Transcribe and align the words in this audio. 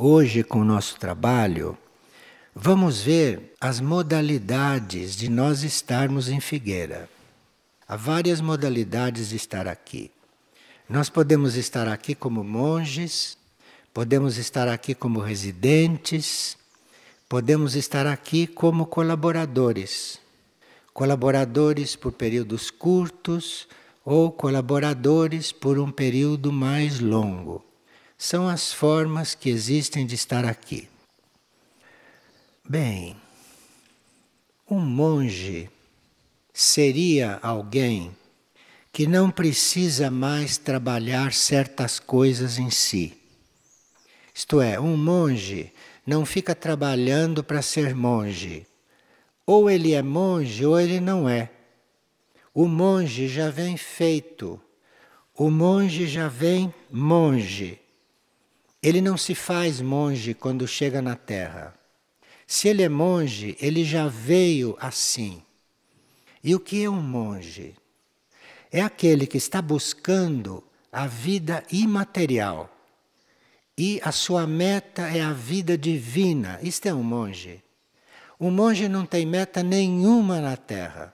hoje 0.00 0.44
com 0.44 0.60
o 0.60 0.64
nosso 0.64 0.96
trabalho, 0.96 1.76
vamos 2.54 3.02
ver 3.02 3.52
as 3.60 3.80
modalidades 3.80 5.16
de 5.16 5.28
nós 5.28 5.64
estarmos 5.64 6.28
em 6.28 6.38
Figueira. 6.38 7.10
Há 7.86 7.96
várias 7.96 8.40
modalidades 8.40 9.30
de 9.30 9.36
estar 9.36 9.66
aqui. 9.66 10.12
Nós 10.88 11.08
podemos 11.10 11.56
estar 11.56 11.88
aqui 11.88 12.14
como 12.14 12.44
monges, 12.44 13.36
podemos 13.92 14.38
estar 14.38 14.68
aqui 14.68 14.94
como 14.94 15.18
residentes, 15.18 16.56
podemos 17.28 17.74
estar 17.74 18.06
aqui 18.06 18.46
como 18.46 18.86
colaboradores. 18.86 20.20
Colaboradores 20.94 21.96
por 21.96 22.12
períodos 22.12 22.70
curtos 22.70 23.66
ou 24.04 24.30
colaboradores 24.30 25.50
por 25.50 25.76
um 25.76 25.90
período 25.90 26.52
mais 26.52 27.00
longo. 27.00 27.67
São 28.20 28.48
as 28.48 28.72
formas 28.72 29.36
que 29.36 29.48
existem 29.48 30.04
de 30.04 30.16
estar 30.16 30.44
aqui. 30.44 30.88
Bem, 32.68 33.16
um 34.68 34.80
monge 34.80 35.70
seria 36.52 37.38
alguém 37.40 38.14
que 38.92 39.06
não 39.06 39.30
precisa 39.30 40.10
mais 40.10 40.58
trabalhar 40.58 41.32
certas 41.32 42.00
coisas 42.00 42.58
em 42.58 42.68
si. 42.70 43.16
Isto 44.34 44.60
é, 44.60 44.80
um 44.80 44.96
monge 44.96 45.72
não 46.04 46.26
fica 46.26 46.56
trabalhando 46.56 47.44
para 47.44 47.62
ser 47.62 47.94
monge. 47.94 48.66
Ou 49.46 49.70
ele 49.70 49.94
é 49.94 50.02
monge 50.02 50.66
ou 50.66 50.78
ele 50.80 50.98
não 50.98 51.28
é. 51.28 51.50
O 52.52 52.66
monge 52.66 53.28
já 53.28 53.48
vem 53.48 53.76
feito. 53.76 54.60
O 55.36 55.50
monge 55.50 56.08
já 56.08 56.26
vem 56.26 56.74
monge. 56.90 57.78
Ele 58.82 59.00
não 59.00 59.16
se 59.16 59.34
faz 59.34 59.80
monge 59.80 60.34
quando 60.34 60.66
chega 60.66 61.02
na 61.02 61.16
terra. 61.16 61.74
Se 62.46 62.68
ele 62.68 62.82
é 62.82 62.88
monge, 62.88 63.56
ele 63.60 63.84
já 63.84 64.08
veio 64.08 64.76
assim. 64.80 65.42
E 66.42 66.54
o 66.54 66.60
que 66.60 66.84
é 66.84 66.88
um 66.88 67.02
monge? 67.02 67.74
É 68.70 68.80
aquele 68.80 69.26
que 69.26 69.36
está 69.36 69.60
buscando 69.60 70.62
a 70.92 71.06
vida 71.06 71.64
imaterial. 71.70 72.74
E 73.76 74.00
a 74.02 74.12
sua 74.12 74.46
meta 74.46 75.02
é 75.02 75.20
a 75.20 75.32
vida 75.32 75.76
divina. 75.76 76.58
Isto 76.62 76.86
é 76.86 76.94
um 76.94 77.02
monge. 77.02 77.62
O 78.38 78.50
monge 78.50 78.88
não 78.88 79.04
tem 79.04 79.26
meta 79.26 79.62
nenhuma 79.62 80.40
na 80.40 80.56
terra. 80.56 81.12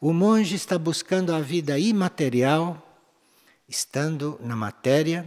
O 0.00 0.12
monge 0.12 0.56
está 0.56 0.76
buscando 0.76 1.32
a 1.32 1.40
vida 1.40 1.78
imaterial, 1.78 3.00
estando 3.68 4.36
na 4.42 4.56
matéria, 4.56 5.24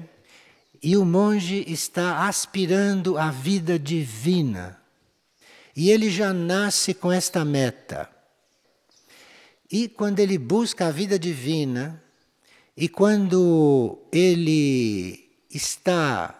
e 0.85 0.95
o 0.95 1.03
monge 1.03 1.65
está 1.67 2.27
aspirando 2.27 3.17
à 3.17 3.31
vida 3.31 3.79
divina. 3.79 4.79
E 5.75 5.89
ele 5.89 6.11
já 6.11 6.31
nasce 6.31 6.93
com 6.93 7.11
esta 7.11 7.43
meta. 7.43 8.07
E 9.71 9.87
quando 9.89 10.19
ele 10.19 10.37
busca 10.37 10.85
a 10.85 10.91
vida 10.91 11.17
divina, 11.17 12.03
e 12.77 12.87
quando 12.87 13.97
ele 14.11 15.27
está 15.49 16.39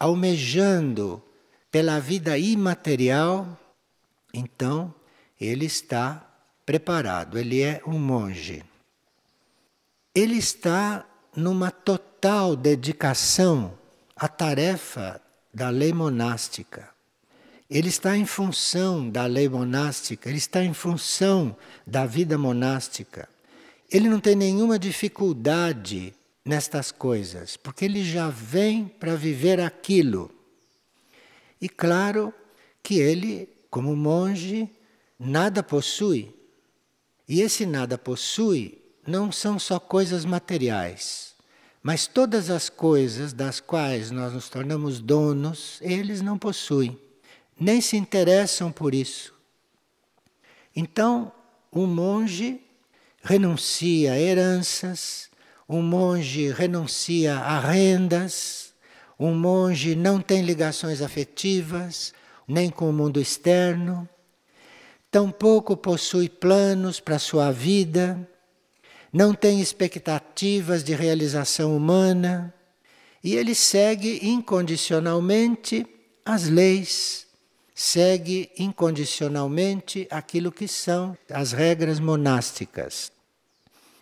almejando 0.00 1.22
pela 1.70 2.00
vida 2.00 2.38
imaterial, 2.38 3.60
então 4.32 4.94
ele 5.38 5.66
está 5.66 6.34
preparado, 6.64 7.38
ele 7.38 7.60
é 7.60 7.82
um 7.86 7.98
monge. 7.98 8.64
Ele 10.14 10.38
está 10.38 11.06
numa 11.36 11.70
total 11.70 12.56
dedicação 12.56 13.81
à 14.22 14.28
tarefa 14.28 15.20
da 15.52 15.68
lei 15.68 15.92
monástica. 15.92 16.88
Ele 17.68 17.88
está 17.88 18.16
em 18.16 18.24
função 18.24 19.10
da 19.10 19.26
lei 19.26 19.48
monástica, 19.48 20.28
ele 20.28 20.38
está 20.38 20.62
em 20.62 20.72
função 20.72 21.56
da 21.84 22.06
vida 22.06 22.38
monástica. 22.38 23.28
Ele 23.90 24.08
não 24.08 24.20
tem 24.20 24.36
nenhuma 24.36 24.78
dificuldade 24.78 26.14
nestas 26.44 26.92
coisas, 26.92 27.56
porque 27.56 27.84
ele 27.84 28.04
já 28.04 28.28
vem 28.28 28.86
para 28.86 29.16
viver 29.16 29.58
aquilo. 29.58 30.30
E 31.60 31.68
claro 31.68 32.32
que 32.80 33.00
ele, 33.00 33.48
como 33.68 33.96
monge, 33.96 34.70
nada 35.18 35.64
possui. 35.64 36.32
E 37.28 37.40
esse 37.40 37.66
nada 37.66 37.98
possui 37.98 38.80
não 39.04 39.32
são 39.32 39.58
só 39.58 39.80
coisas 39.80 40.24
materiais, 40.24 41.31
mas 41.82 42.06
todas 42.06 42.50
as 42.50 42.68
coisas 42.68 43.32
das 43.32 43.60
quais 43.60 44.10
nós 44.10 44.32
nos 44.32 44.48
tornamos 44.48 45.00
donos, 45.00 45.78
eles 45.80 46.20
não 46.20 46.38
possuem 46.38 46.98
nem 47.62 47.80
se 47.80 47.96
interessam 47.96 48.72
por 48.72 48.94
isso. 48.94 49.32
Então, 50.74 51.32
um 51.72 51.86
monge 51.86 52.60
renuncia 53.22 54.12
a 54.12 54.18
heranças, 54.18 55.30
um 55.68 55.80
monge 55.80 56.50
renuncia 56.50 57.36
a 57.36 57.60
rendas, 57.60 58.74
um 59.18 59.34
monge 59.34 59.94
não 59.94 60.20
tem 60.20 60.42
ligações 60.42 61.00
afetivas, 61.00 62.12
nem 62.48 62.68
com 62.68 62.90
o 62.90 62.92
mundo 62.92 63.20
externo, 63.20 64.08
tampouco 65.10 65.76
possui 65.76 66.28
planos 66.28 66.98
para 66.98 67.16
a 67.16 67.20
sua 67.20 67.52
vida, 67.52 68.28
não 69.12 69.34
tem 69.34 69.60
expectativas 69.60 70.82
de 70.82 70.94
realização 70.94 71.76
humana, 71.76 72.54
e 73.22 73.34
ele 73.34 73.54
segue 73.54 74.18
incondicionalmente 74.26 75.86
as 76.24 76.48
leis 76.48 77.26
segue 77.74 78.50
incondicionalmente 78.58 80.06
aquilo 80.10 80.52
que 80.52 80.68
são 80.68 81.16
as 81.30 81.52
regras 81.52 81.98
monásticas. 81.98 83.10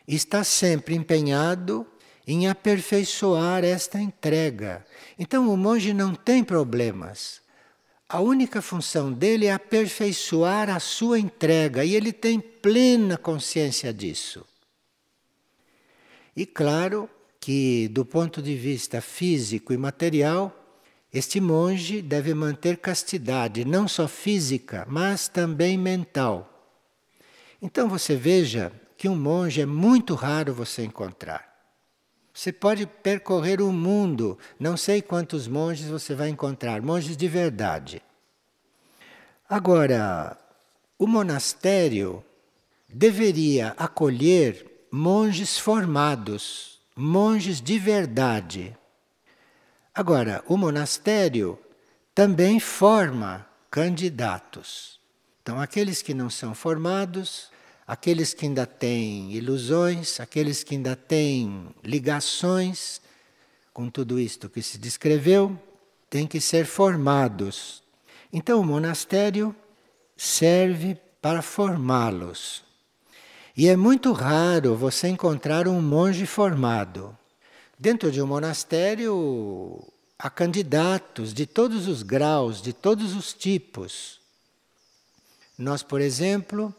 Está 0.06 0.42
sempre 0.42 0.94
empenhado 0.94 1.86
em 2.26 2.48
aperfeiçoar 2.48 3.64
esta 3.64 4.00
entrega. 4.00 4.84
Então 5.18 5.48
o 5.48 5.56
monge 5.56 5.94
não 5.94 6.14
tem 6.14 6.42
problemas. 6.42 7.40
A 8.08 8.20
única 8.20 8.60
função 8.60 9.12
dele 9.12 9.46
é 9.46 9.52
aperfeiçoar 9.52 10.68
a 10.68 10.80
sua 10.80 11.18
entrega 11.18 11.84
e 11.84 11.94
ele 11.94 12.12
tem 12.12 12.40
plena 12.40 13.16
consciência 13.16 13.94
disso. 13.94 14.44
E 16.36 16.46
claro 16.46 17.08
que, 17.40 17.88
do 17.88 18.04
ponto 18.04 18.40
de 18.42 18.54
vista 18.54 19.00
físico 19.00 19.72
e 19.72 19.76
material, 19.76 20.56
este 21.12 21.40
monge 21.40 22.00
deve 22.00 22.32
manter 22.34 22.76
castidade, 22.76 23.64
não 23.64 23.88
só 23.88 24.06
física, 24.06 24.86
mas 24.88 25.26
também 25.26 25.76
mental. 25.76 26.46
Então 27.60 27.88
você 27.88 28.14
veja 28.14 28.72
que 28.96 29.08
um 29.08 29.16
monge 29.16 29.60
é 29.60 29.66
muito 29.66 30.14
raro 30.14 30.54
você 30.54 30.84
encontrar. 30.84 31.50
Você 32.32 32.52
pode 32.52 32.86
percorrer 32.86 33.60
o 33.60 33.72
mundo, 33.72 34.38
não 34.58 34.76
sei 34.76 35.02
quantos 35.02 35.48
monges 35.48 35.88
você 35.88 36.14
vai 36.14 36.28
encontrar, 36.28 36.80
monges 36.80 37.16
de 37.16 37.26
verdade. 37.26 38.02
Agora, 39.48 40.38
o 40.96 41.08
monastério 41.08 42.24
deveria 42.88 43.74
acolher 43.76 44.69
monges 44.90 45.58
formados, 45.58 46.80
monges 46.96 47.60
de 47.60 47.78
verdade. 47.78 48.76
Agora, 49.94 50.42
o 50.46 50.56
monastério 50.56 51.58
também 52.14 52.58
forma 52.58 53.46
candidatos. 53.70 54.98
Então, 55.42 55.60
aqueles 55.60 56.02
que 56.02 56.12
não 56.12 56.28
são 56.28 56.54
formados, 56.54 57.50
aqueles 57.86 58.34
que 58.34 58.46
ainda 58.46 58.66
têm 58.66 59.32
ilusões, 59.32 60.20
aqueles 60.20 60.62
que 60.62 60.74
ainda 60.74 60.96
têm 60.96 61.74
ligações 61.82 63.00
com 63.72 63.88
tudo 63.88 64.18
isto 64.18 64.48
que 64.48 64.62
se 64.62 64.76
descreveu, 64.76 65.58
têm 66.08 66.26
que 66.26 66.40
ser 66.40 66.66
formados. 66.66 67.82
Então, 68.32 68.60
o 68.60 68.64
monastério 68.64 69.54
serve 70.16 70.96
para 71.22 71.42
formá-los. 71.42 72.69
E 73.60 73.68
é 73.68 73.76
muito 73.76 74.12
raro 74.12 74.74
você 74.74 75.08
encontrar 75.08 75.68
um 75.68 75.82
monge 75.82 76.24
formado. 76.24 77.14
Dentro 77.78 78.10
de 78.10 78.22
um 78.22 78.26
monastério 78.26 79.86
há 80.18 80.30
candidatos 80.30 81.34
de 81.34 81.44
todos 81.44 81.86
os 81.86 82.02
graus, 82.02 82.62
de 82.62 82.72
todos 82.72 83.14
os 83.14 83.34
tipos. 83.34 84.18
Nós, 85.58 85.82
por 85.82 86.00
exemplo, 86.00 86.74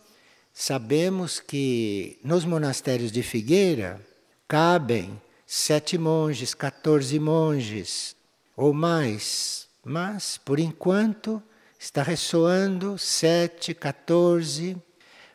sabemos 0.52 1.40
que 1.40 2.18
nos 2.24 2.46
monastérios 2.46 3.12
de 3.12 3.22
Figueira 3.22 4.02
cabem 4.48 5.22
sete 5.46 6.00
monges, 6.00 6.56
14 6.56 7.20
monges 7.20 8.16
ou 8.58 8.74
mais, 8.74 9.68
mas 9.86 10.40
por 10.44 10.58
enquanto 10.58 11.44
está 11.78 12.02
ressoando 12.02 12.98
sete, 12.98 13.72
14. 13.72 14.82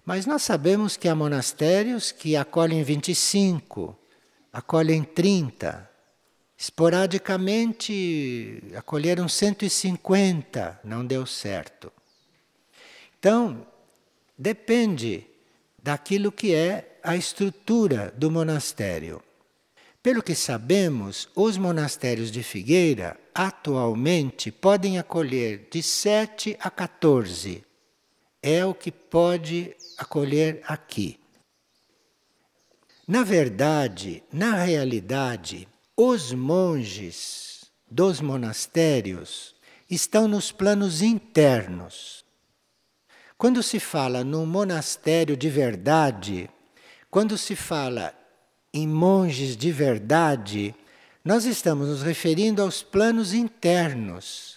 Mas 0.06 0.24
nós 0.24 0.42
sabemos 0.42 0.96
que 0.96 1.08
há 1.08 1.14
monastérios 1.16 2.12
que 2.12 2.36
acolhem 2.36 2.84
25 2.84 3.98
acolhem 4.52 5.02
30. 5.02 5.90
Esporadicamente 6.56 8.62
acolheram 8.74 9.28
150, 9.28 10.80
não 10.82 11.04
deu 11.04 11.26
certo. 11.26 11.92
Então, 13.18 13.66
depende 14.38 15.26
daquilo 15.82 16.32
que 16.32 16.54
é 16.54 16.98
a 17.02 17.14
estrutura 17.16 18.14
do 18.16 18.30
monastério. 18.30 19.20
Pelo 20.02 20.22
que 20.22 20.36
sabemos, 20.36 21.28
os 21.34 21.58
monastérios 21.58 22.30
de 22.30 22.42
Figueira 22.42 23.18
atualmente 23.34 24.50
podem 24.50 24.98
acolher 24.98 25.68
de 25.70 25.82
7 25.82 26.56
a 26.60 26.70
14. 26.70 27.65
É 28.48 28.64
o 28.64 28.72
que 28.72 28.92
pode 28.92 29.76
acolher 29.98 30.62
aqui. 30.68 31.18
Na 33.04 33.24
verdade, 33.24 34.22
na 34.32 34.62
realidade, 34.62 35.66
os 35.96 36.32
monges 36.32 37.64
dos 37.90 38.20
monastérios 38.20 39.56
estão 39.90 40.28
nos 40.28 40.52
planos 40.52 41.02
internos. 41.02 42.24
Quando 43.36 43.64
se 43.64 43.80
fala 43.80 44.22
num 44.22 44.46
monastério 44.46 45.36
de 45.36 45.50
verdade, 45.50 46.48
quando 47.10 47.36
se 47.36 47.56
fala 47.56 48.14
em 48.72 48.86
monges 48.86 49.56
de 49.56 49.72
verdade, 49.72 50.72
nós 51.24 51.46
estamos 51.46 51.88
nos 51.88 52.02
referindo 52.02 52.62
aos 52.62 52.80
planos 52.80 53.34
internos, 53.34 54.55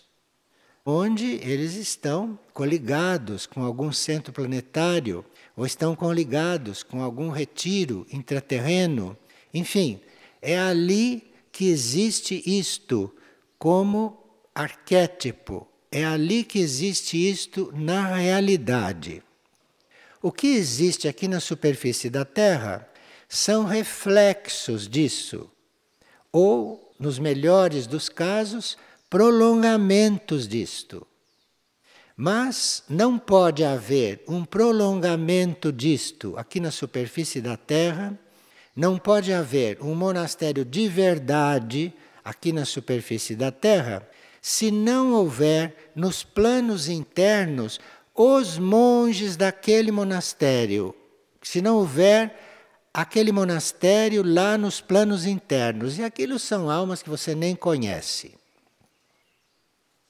onde 0.90 1.36
eles 1.44 1.76
estão 1.76 2.40
coligados 2.52 3.46
com 3.46 3.64
algum 3.64 3.92
centro 3.92 4.34
planetário 4.34 5.24
ou 5.56 5.66
estão 5.66 5.96
coligados 5.96 6.82
com 6.82 7.04
algum 7.04 7.30
retiro 7.30 8.08
intraterreno. 8.12 9.16
Enfim, 9.54 10.02
é 10.42 10.58
ali 10.58 11.32
que 11.52 11.70
existe 11.70 12.42
isto 12.46 13.14
como 13.60 14.18
arquétipo, 14.56 15.68
é 15.92 16.04
ali 16.06 16.44
que 16.44 16.60
existe 16.60 17.18
isto 17.18 17.72
na 17.76 18.16
realidade. 18.16 19.22
O 20.22 20.32
que 20.32 20.48
existe 20.48 21.08
aqui 21.08 21.28
na 21.28 21.40
superfície 21.40 22.10
da 22.10 22.26
Terra 22.26 22.88
são 23.28 23.64
reflexos 23.64 24.88
disso, 24.88 25.50
ou, 26.32 26.94
nos 27.00 27.20
melhores 27.20 27.86
dos 27.86 28.10
casos, 28.10 28.78
prolongamentos 29.10 30.48
disto. 30.48 31.06
Mas 32.16 32.84
não 32.90 33.18
pode 33.18 33.64
haver 33.64 34.24
um 34.28 34.44
prolongamento 34.44 35.72
disto 35.72 36.34
aqui 36.38 36.60
na 36.60 36.70
superfície 36.70 37.42
da 37.42 37.56
Terra, 37.58 38.18
não 38.76 38.98
pode 38.98 39.34
haver 39.34 39.78
um 39.82 39.96
monastério 39.96 40.64
de 40.64 40.88
verdade 40.88 41.94
aqui 42.24 42.52
na 42.52 42.66
superfície 42.66 43.36
da 43.36 43.52
Terra, 43.52 44.08
se 44.42 44.70
não 44.70 45.14
houver 45.14 45.92
nos 45.96 46.24
planos 46.24 46.88
internos 46.88 47.80
os 48.14 48.58
monges 48.58 49.36
daquele 49.36 49.92
monastério, 49.92 50.94
se 51.42 51.62
não 51.62 51.78
houver 51.78 52.38
aquele 52.94 53.32
monastério 53.32 54.24
lá 54.24 54.58
nos 54.58 54.82
planos 54.82 55.26
internos, 55.26 55.98
e 55.98 56.04
aquilo 56.04 56.38
são 56.38 56.70
almas 56.70 57.02
que 57.02 57.10
você 57.10 57.34
nem 57.34 57.56
conhece. 57.56 58.39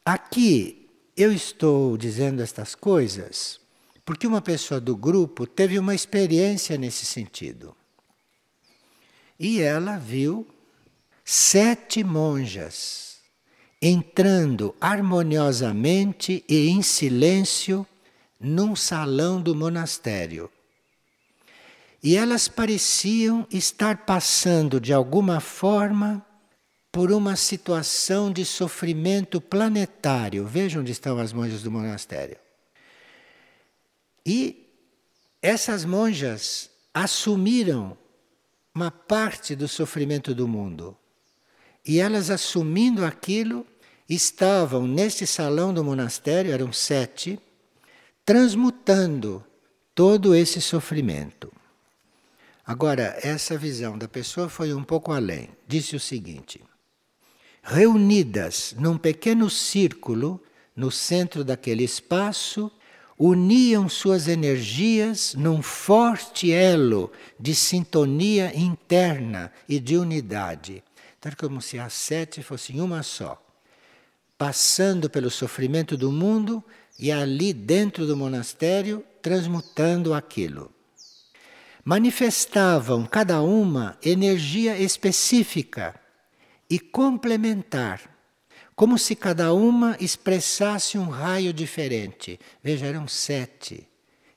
Aqui 0.06 0.90
eu 1.16 1.32
estou 1.32 1.98
dizendo 1.98 2.42
estas 2.42 2.76
coisas 2.76 3.60
porque 4.06 4.26
uma 4.26 4.42
pessoa 4.42 4.80
do 4.80 4.96
grupo 4.96 5.46
teve 5.46 5.78
uma 5.78 5.94
experiência 5.94 6.78
nesse 6.78 7.06
sentido. 7.06 7.76
E 9.40 9.62
ela 9.62 9.98
viu 9.98 10.48
sete 11.24 12.04
monjas 12.04 13.20
entrando 13.82 14.76
harmoniosamente 14.82 16.44
e 16.50 16.70
em 16.70 16.82
silêncio 16.82 17.86
num 18.40 18.76
salão 18.76 19.42
do 19.42 19.54
monastério. 19.54 20.50
E 22.02 22.16
elas 22.16 22.48
pareciam 22.48 23.46
estar 23.52 24.06
passando 24.06 24.80
de 24.80 24.92
alguma 24.92 25.40
forma 25.40 26.26
por 26.92 27.12
uma 27.12 27.36
situação 27.36 28.32
de 28.32 28.44
sofrimento 28.46 29.40
planetário. 29.40 30.46
Vejam 30.46 30.82
onde 30.82 30.92
estão 30.92 31.18
as 31.20 31.32
monjas 31.32 31.62
do 31.64 31.72
monastério. 31.72 32.38
E 34.26 34.68
essas 35.42 35.86
monjas 35.86 36.70
assumiram 36.94 37.98
uma 38.74 38.92
parte 38.92 39.56
do 39.56 39.68
sofrimento 39.68 40.34
do 40.34 40.48
mundo. 40.48 40.98
E 41.86 42.00
elas, 42.00 42.30
assumindo 42.30 43.06
aquilo, 43.06 43.66
estavam 44.08 44.88
neste 44.88 45.26
salão 45.26 45.74
do 45.74 45.84
monastério, 45.84 46.52
eram 46.52 46.74
sete, 46.74 47.40
transmutando 48.26 49.44
todo 49.96 50.36
esse 50.36 50.62
sofrimento. 50.62 51.52
Agora, 52.66 53.18
essa 53.24 53.58
visão 53.58 53.98
da 53.98 54.08
pessoa 54.08 54.48
foi 54.48 54.74
um 54.74 54.84
pouco 54.84 55.12
além. 55.12 55.50
Disse 55.68 55.96
o 55.96 56.00
seguinte: 56.00 56.62
reunidas 57.64 58.76
num 58.78 58.98
pequeno 58.98 59.50
círculo 59.50 60.42
no 60.76 60.90
centro 60.90 61.44
daquele 61.44 61.84
espaço, 61.84 62.72
uniam 63.18 63.90
suas 63.90 64.30
energias 64.30 65.36
num 65.36 65.62
forte 65.62 66.52
elo 66.54 67.12
de 67.38 67.54
sintonia 67.54 68.58
interna 68.58 69.52
e 69.68 69.80
de 69.80 69.98
unidade. 69.98 70.82
Tal 71.20 71.34
como 71.38 71.62
se 71.62 71.78
as 71.78 71.92
sete 71.94 72.42
fossem 72.42 72.80
uma 72.80 73.04
só, 73.04 73.42
passando 74.38 75.10
pelo 75.10 75.30
sofrimento 75.30 75.98
do 75.98 76.14
mundo 76.14 76.64
e 76.98 77.12
ali 77.12 77.52
dentro 77.52 78.08
do 78.08 78.16
monastério 78.16 79.04
transmutando 79.22 80.14
aquilo. 80.14 80.72
Manifestavam 81.84 83.06
cada 83.06 83.42
uma 83.42 83.98
energia 84.02 84.78
específica 84.78 86.00
e 86.70 86.80
complementar, 86.80 88.02
como 88.76 88.98
se 88.98 89.16
cada 89.16 89.54
uma 89.54 89.98
expressasse 90.00 90.98
um 90.98 91.10
raio 91.10 91.52
diferente. 91.52 92.40
Veja, 92.64 92.86
eram 92.86 93.08
sete. 93.08 93.88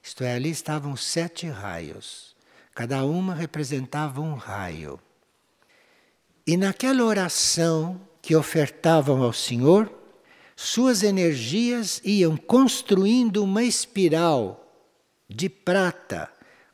Isto 0.03 0.25
é, 0.25 0.35
ali 0.35 0.51
estavam 0.51 0.97
sete 0.97 1.47
raios. 1.47 2.35
Cada 2.75 3.05
uma 3.05 3.35
representava 3.35 4.21
um 4.21 4.35
raio. 4.35 4.99
E 6.47 6.57
naquela 6.57 7.05
oração 7.05 8.01
que 8.21 8.35
ofertavam 8.35 9.23
ao 9.23 9.33
Senhor, 9.33 9.93
suas 10.57 11.03
energias 11.03 12.01
iam 12.05 12.37
construindo 12.37 13.45
uma 13.45 13.63
espiral 13.63 14.59
de 15.29 15.49
prata, 15.49 16.29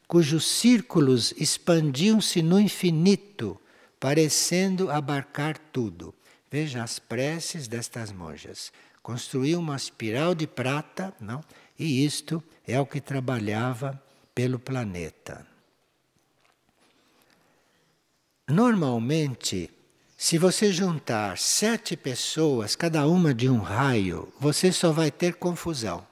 cujos 0.06 0.46
círculos 0.46 1.32
expandiam-se 1.36 2.42
no 2.42 2.58
infinito 2.58 3.60
parecendo 4.00 4.90
abarcar 4.90 5.58
tudo. 5.72 6.14
Veja 6.50 6.82
as 6.82 6.98
preces 6.98 7.68
destas 7.68 8.10
monjas. 8.10 8.72
Construiu 9.02 9.58
uma 9.58 9.76
espiral 9.76 10.34
de 10.34 10.46
prata, 10.46 11.14
não? 11.20 11.42
E 11.78 12.04
isto 12.04 12.42
é 12.66 12.80
o 12.80 12.86
que 12.86 13.00
trabalhava 13.00 14.02
pelo 14.34 14.58
planeta. 14.58 15.46
Normalmente, 18.48 19.70
se 20.16 20.38
você 20.38 20.72
juntar 20.72 21.38
sete 21.38 21.96
pessoas, 21.96 22.74
cada 22.74 23.06
uma 23.06 23.34
de 23.34 23.48
um 23.48 23.58
raio, 23.58 24.32
você 24.40 24.72
só 24.72 24.90
vai 24.90 25.10
ter 25.10 25.34
confusão. 25.34 26.06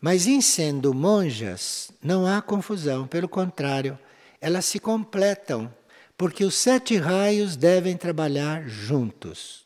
Mas 0.00 0.26
em 0.26 0.40
sendo 0.40 0.94
monjas, 0.94 1.90
não 2.02 2.26
há 2.26 2.40
confusão, 2.40 3.06
pelo 3.06 3.28
contrário, 3.28 3.98
elas 4.40 4.64
se 4.64 4.78
completam 4.78 5.72
porque 6.16 6.44
os 6.44 6.54
sete 6.54 6.96
raios 6.96 7.56
devem 7.56 7.96
trabalhar 7.96 8.68
juntos. 8.68 9.64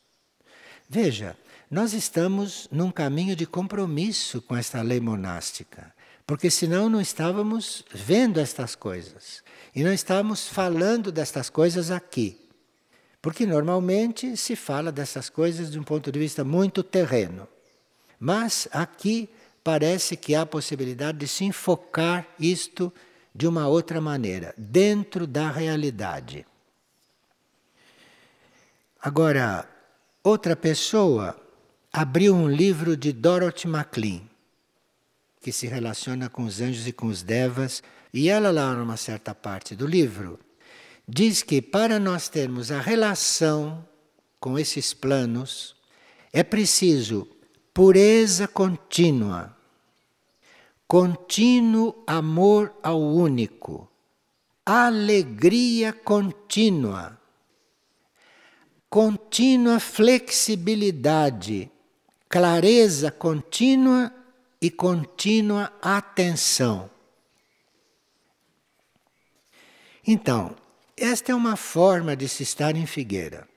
Veja, 0.89 1.37
nós 1.69 1.93
estamos 1.93 2.67
num 2.71 2.91
caminho 2.91 3.35
de 3.35 3.45
compromisso 3.45 4.41
com 4.41 4.55
esta 4.55 4.81
lei 4.81 4.99
monástica, 4.99 5.93
porque 6.25 6.49
senão 6.49 6.89
não 6.89 6.99
estávamos 6.99 7.85
vendo 7.93 8.39
estas 8.39 8.75
coisas 8.75 9.43
e 9.75 9.83
não 9.83 9.93
estávamos 9.93 10.47
falando 10.47 11.11
destas 11.11 11.49
coisas 11.49 11.91
aqui. 11.91 12.39
Porque 13.21 13.45
normalmente 13.45 14.35
se 14.37 14.55
fala 14.55 14.91
dessas 14.91 15.29
coisas 15.29 15.69
de 15.69 15.77
um 15.77 15.83
ponto 15.83 16.11
de 16.11 16.17
vista 16.17 16.43
muito 16.43 16.81
terreno. 16.81 17.47
Mas 18.19 18.67
aqui 18.71 19.29
parece 19.63 20.15
que 20.15 20.33
há 20.33 20.45
possibilidade 20.45 21.19
de 21.19 21.27
se 21.27 21.43
enfocar 21.43 22.27
isto 22.39 22.91
de 23.33 23.47
uma 23.47 23.67
outra 23.67 24.01
maneira, 24.01 24.53
dentro 24.57 25.25
da 25.25 25.49
realidade. 25.49 26.45
Agora, 29.01 29.67
outra 30.23 30.55
pessoa 30.55 31.39
abriu 31.91 32.35
um 32.35 32.49
livro 32.49 32.97
de 32.97 33.11
Dorothy 33.13 33.67
MacLean, 33.67 34.21
que 35.41 35.51
se 35.51 35.67
relaciona 35.67 36.29
com 36.29 36.43
os 36.43 36.59
anjos 36.59 36.87
e 36.87 36.91
com 36.91 37.07
os 37.07 37.23
devas, 37.23 37.81
e 38.13 38.29
ela 38.29 38.51
lá 38.51 38.73
numa 38.73 38.97
certa 38.97 39.33
parte 39.33 39.75
do 39.75 39.87
livro 39.87 40.39
diz 41.07 41.41
que 41.41 41.59
para 41.59 41.99
nós 41.99 42.29
termos 42.29 42.71
a 42.71 42.79
relação 42.79 43.83
com 44.39 44.57
esses 44.57 44.93
planos, 44.93 45.75
é 46.31 46.43
preciso 46.43 47.27
pureza 47.73 48.47
contínua, 48.47 49.55
contínuo 50.89 52.03
amor 52.07 52.73
ao 52.81 52.99
único, 52.99 53.87
alegria 54.65 55.93
contínua, 55.93 57.21
contínua 58.89 59.79
flexibilidade, 59.79 61.69
clareza 62.27 63.11
contínua 63.11 64.11
e 64.59 64.71
contínua 64.71 65.71
atenção. 65.79 66.89
Então, 70.07 70.55
esta 70.97 71.31
é 71.31 71.35
uma 71.35 71.55
forma 71.55 72.15
de 72.15 72.27
se 72.27 72.41
estar 72.41 72.75
em 72.75 72.87
Figueira. 72.87 73.47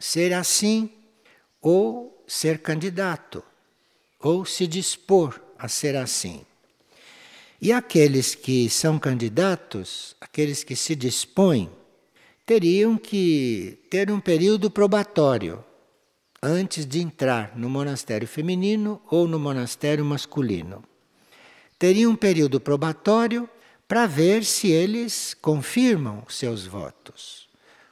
Ser 0.00 0.34
assim 0.34 0.92
ou 1.62 2.24
ser 2.26 2.60
candidato, 2.60 3.40
ou 4.18 4.44
se 4.44 4.66
dispor 4.66 5.40
a 5.60 5.68
ser 5.68 5.94
assim. 5.96 6.42
E 7.60 7.72
aqueles 7.72 8.34
que 8.34 8.70
são 8.70 8.98
candidatos, 8.98 10.16
aqueles 10.18 10.64
que 10.64 10.74
se 10.74 10.96
dispõem, 10.96 11.70
teriam 12.46 12.96
que 12.96 13.78
ter 13.90 14.10
um 14.10 14.18
período 14.18 14.70
probatório 14.70 15.62
antes 16.42 16.86
de 16.86 17.00
entrar 17.00 17.54
no 17.54 17.68
monastério 17.68 18.26
feminino 18.26 19.00
ou 19.10 19.28
no 19.28 19.38
monastério 19.38 20.04
masculino. 20.04 20.82
Teriam 21.78 22.12
um 22.12 22.16
período 22.16 22.58
probatório 22.58 23.48
para 23.86 24.06
ver 24.06 24.44
se 24.44 24.68
eles 24.68 25.34
confirmam 25.34 26.24
seus 26.30 26.64
votos. 26.64 27.48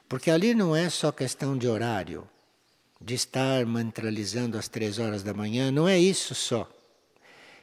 Porque 0.07 0.31
ali 0.31 0.55
não 0.55 0.75
é 0.75 0.89
só 0.89 1.11
questão 1.11 1.55
de 1.55 1.67
horário, 1.67 2.27
de 2.99 3.13
estar 3.13 3.63
mantralizando 3.67 4.57
às 4.57 4.67
três 4.67 4.97
horas 4.97 5.21
da 5.21 5.33
manhã, 5.33 5.71
não 5.71 5.87
é 5.87 5.99
isso 5.99 6.33
só. 6.33 6.67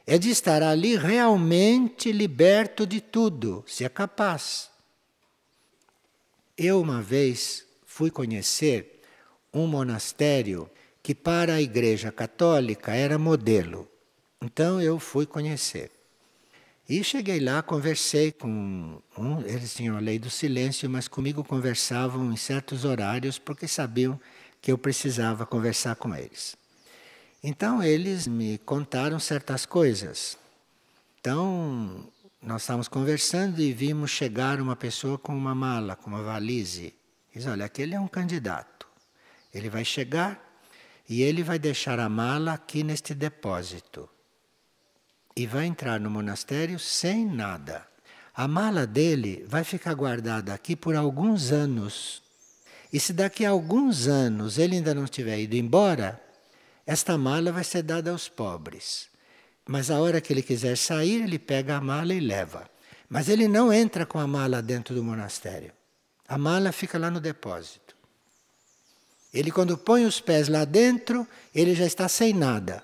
É 0.07 0.19
de 0.19 0.31
estar 0.31 0.63
ali 0.63 0.97
realmente 0.97 2.13
liberto 2.13 2.87
de 2.87 3.01
tudo, 3.01 3.65
se 3.67 3.85
é 3.85 3.89
capaz. 3.89 4.71
Eu, 6.57 6.81
uma 6.81 7.03
vez, 7.03 7.67
fui 7.85 8.11
conhecer 8.11 9.03
um 9.53 9.67
monastério 9.67 10.71
que, 11.03 11.13
para 11.13 11.55
a 11.55 11.63
Igreja 11.63 12.13
Católica, 12.13 12.95
era 12.95 13.19
modelo. 13.19 13.89
Então, 14.41 14.81
eu 14.81 15.01
fui 15.01 15.27
conhecer. 15.27 15.91
E 16.89 17.03
cheguei 17.03 17.41
lá, 17.41 17.61
conversei 17.63 18.31
com 18.31 19.03
um, 19.19 19.41
eles 19.41 19.75
tinham 19.75 19.97
a 19.97 20.01
lei 20.01 20.21
do 20.21 20.31
silêncio, 20.31 20.89
mas 20.89 21.09
comigo 21.09 21.43
conversavam 21.43 22.33
em 22.33 22.37
certos 22.37 22.85
horários 22.85 23.41
porque 23.41 23.67
sabiam 23.67 24.21
que 24.63 24.71
eu 24.71 24.79
precisava 24.79 25.45
conversar 25.45 25.97
com 25.97 26.15
eles. 26.15 26.57
Então 27.49 27.81
eles 27.81 28.27
me 28.27 28.59
contaram 28.59 29.21
certas 29.21 29.65
coisas. 29.65 30.37
Então 31.21 32.05
nós 32.43 32.63
estávamos 32.63 32.89
conversando 32.89 33.61
e 33.61 33.73
vimos 33.73 34.11
chegar 34.11 34.61
uma 34.61 34.75
pessoa 34.75 35.17
com 35.17 35.33
uma 35.33 35.55
mala, 35.55 35.95
com 35.95 36.11
uma 36.11 36.25
valise. 36.25 36.93
Diz: 37.33 37.47
Olha, 37.47 37.67
aquele 37.67 37.95
é 37.95 38.01
um 38.01 38.09
candidato. 38.09 38.89
Ele 39.55 39.71
vai 39.71 39.85
chegar 39.85 40.45
e 41.09 41.23
ele 41.23 41.45
vai 41.45 41.57
deixar 41.57 42.01
a 42.01 42.09
mala 42.09 42.53
aqui 42.53 42.83
neste 42.83 43.15
depósito 43.15 44.11
e 45.37 45.47
vai 45.47 45.67
entrar 45.67 46.01
no 46.01 46.11
monastério 46.11 46.81
sem 46.81 47.25
nada. 47.25 47.87
A 48.35 48.49
mala 48.49 48.85
dele 48.89 49.47
vai 49.47 49.63
ficar 49.63 49.95
guardada 49.95 50.53
aqui 50.53 50.75
por 50.75 50.97
alguns 50.97 51.53
anos. 51.53 52.25
E 52.93 52.99
se 52.99 53.13
daqui 53.13 53.47
a 53.47 53.51
alguns 53.51 54.09
anos 54.09 54.59
ele 54.59 54.75
ainda 54.75 54.93
não 54.93 55.07
tiver 55.07 55.39
ido 55.39 55.55
embora, 55.55 56.26
esta 56.87 57.19
mala 57.19 57.51
vai 57.51 57.65
ser 57.65 57.83
dada 57.83 58.11
aos 58.11 58.29
pobres. 58.29 59.09
Mas 59.67 59.91
a 59.91 60.01
hora 60.01 60.21
que 60.21 60.33
ele 60.33 60.43
quiser 60.43 60.77
sair, 60.77 61.23
ele 61.23 61.39
pega 61.39 61.77
a 61.77 61.81
mala 61.81 62.15
e 62.15 62.21
leva. 62.21 62.71
Mas 63.09 63.29
ele 63.29 63.49
não 63.49 63.73
entra 63.73 64.07
com 64.07 64.19
a 64.19 64.27
mala 64.27 64.63
dentro 64.63 64.95
do 64.95 65.03
monastério. 65.03 65.73
A 66.29 66.39
mala 66.39 66.71
fica 66.71 66.99
lá 66.99 67.11
no 67.11 67.21
depósito. 67.21 67.97
Ele, 69.35 69.51
quando 69.51 69.77
põe 69.77 70.05
os 70.07 70.21
pés 70.21 70.49
lá 70.49 70.65
dentro, 70.65 71.27
ele 71.55 71.75
já 71.75 71.85
está 71.85 72.09
sem 72.09 72.33
nada, 72.33 72.83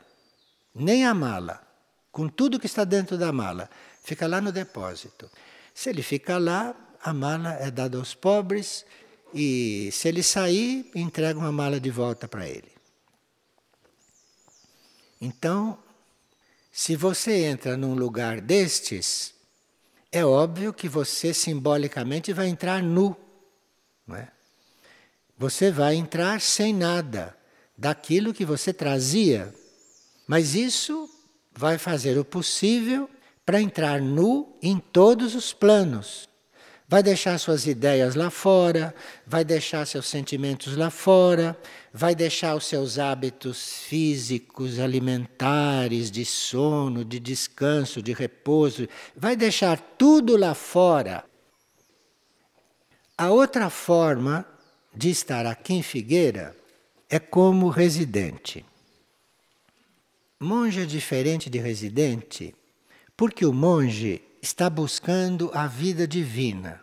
nem 0.75 1.07
a 1.07 1.15
mala 1.15 1.63
com 2.11 2.29
tudo 2.29 2.61
que 2.61 2.67
está 2.67 2.85
dentro 2.85 3.17
da 3.17 3.33
mala. 3.33 3.71
Fica 4.05 4.27
lá 4.27 4.41
no 4.41 4.53
depósito. 4.53 5.31
Se 5.75 5.89
ele 5.89 6.03
fica 6.03 6.37
lá, 6.39 6.75
a 7.03 7.13
mala 7.15 7.55
é 7.55 7.71
dada 7.71 7.97
aos 7.97 8.15
pobres 8.15 8.85
e 9.33 9.89
se 9.93 10.09
ele 10.09 10.23
sair, 10.23 10.91
entrega 10.95 11.39
uma 11.39 11.51
mala 11.51 11.81
de 11.81 11.91
volta 11.91 12.29
para 12.29 12.47
ele. 12.47 12.72
Então, 15.25 15.79
se 16.73 16.97
você 16.97 17.45
entra 17.45 17.77
num 17.77 17.95
lugar 17.95 18.41
destes, 18.41 19.33
é 20.11 20.25
óbvio 20.25 20.75
que 20.75 20.89
você 20.89 21.33
simbolicamente 21.33 22.33
vai 22.33 22.49
entrar 22.49 22.83
nu. 22.83 23.17
Não 24.05 24.17
é? 24.17 24.33
Você 25.39 25.71
vai 25.71 25.95
entrar 25.95 26.41
sem 26.41 26.75
nada 26.75 27.37
daquilo 27.79 28.35
que 28.35 28.45
você 28.45 28.73
trazia. 28.73 29.55
Mas 30.27 30.57
isso 30.57 31.09
vai 31.53 31.79
fazer 31.79 32.19
o 32.19 32.25
possível 32.25 33.09
para 33.47 33.63
entrar 33.63 34.01
nu 34.01 34.59
em 34.61 34.77
todos 34.81 35.37
os 35.37 35.53
planos. 35.53 36.29
Vai 36.93 37.03
deixar 37.03 37.39
suas 37.39 37.67
ideias 37.67 38.15
lá 38.15 38.29
fora, 38.29 38.95
vai 39.27 39.47
deixar 39.47 39.87
seus 39.87 40.07
sentimentos 40.07 40.77
lá 40.77 40.91
fora, 40.91 41.59
vai 41.91 42.15
deixar 42.15 42.55
os 42.55 42.67
seus 42.67 42.99
hábitos 42.99 43.79
físicos, 43.85 44.79
alimentares, 44.79 46.11
de 46.11 46.23
sono, 46.27 47.03
de 47.03 47.19
descanso, 47.19 48.03
de 48.03 48.13
repouso, 48.13 48.87
vai 49.17 49.35
deixar 49.35 49.81
tudo 49.97 50.37
lá 50.37 50.53
fora. 50.53 51.25
A 53.17 53.31
outra 53.31 53.71
forma 53.71 54.45
de 54.95 55.09
estar 55.09 55.47
aqui 55.47 55.73
em 55.73 55.83
Figueira 55.83 56.55
é 57.09 57.19
como 57.19 57.71
residente. 57.71 58.67
Monge 60.39 60.83
é 60.83 60.85
diferente 60.85 61.49
de 61.49 61.59
residente 61.59 62.55
porque 63.17 63.47
o 63.47 63.53
monge 63.53 64.21
está 64.43 64.69
buscando 64.69 65.53
a 65.55 65.69
vida 65.69 66.07
divina. 66.07 66.82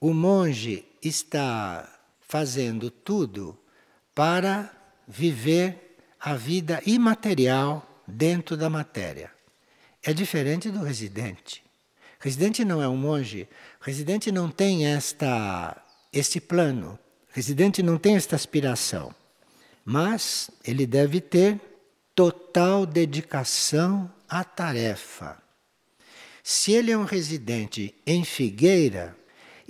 O 0.00 0.14
monge 0.14 0.86
está 1.02 1.86
fazendo 2.22 2.90
tudo 2.90 3.58
para 4.14 4.74
viver 5.06 5.98
a 6.18 6.34
vida 6.34 6.80
imaterial 6.86 8.02
dentro 8.06 8.56
da 8.56 8.70
matéria. 8.70 9.30
É 10.02 10.14
diferente 10.14 10.70
do 10.70 10.82
residente. 10.82 11.62
Residente 12.18 12.64
não 12.64 12.82
é 12.82 12.88
um 12.88 12.96
monge, 12.96 13.46
residente 13.80 14.32
não 14.32 14.50
tem 14.50 14.86
esta 14.86 15.76
este 16.12 16.40
plano, 16.40 16.98
residente 17.28 17.82
não 17.82 17.98
tem 17.98 18.16
esta 18.16 18.36
aspiração. 18.36 19.14
Mas 19.84 20.50
ele 20.64 20.86
deve 20.86 21.20
ter 21.20 21.60
total 22.14 22.86
dedicação 22.86 24.10
à 24.28 24.42
tarefa. 24.44 25.36
Se 26.42 26.72
ele 26.72 26.90
é 26.90 26.96
um 26.96 27.04
residente 27.04 27.94
em 28.06 28.24
Figueira, 28.24 29.16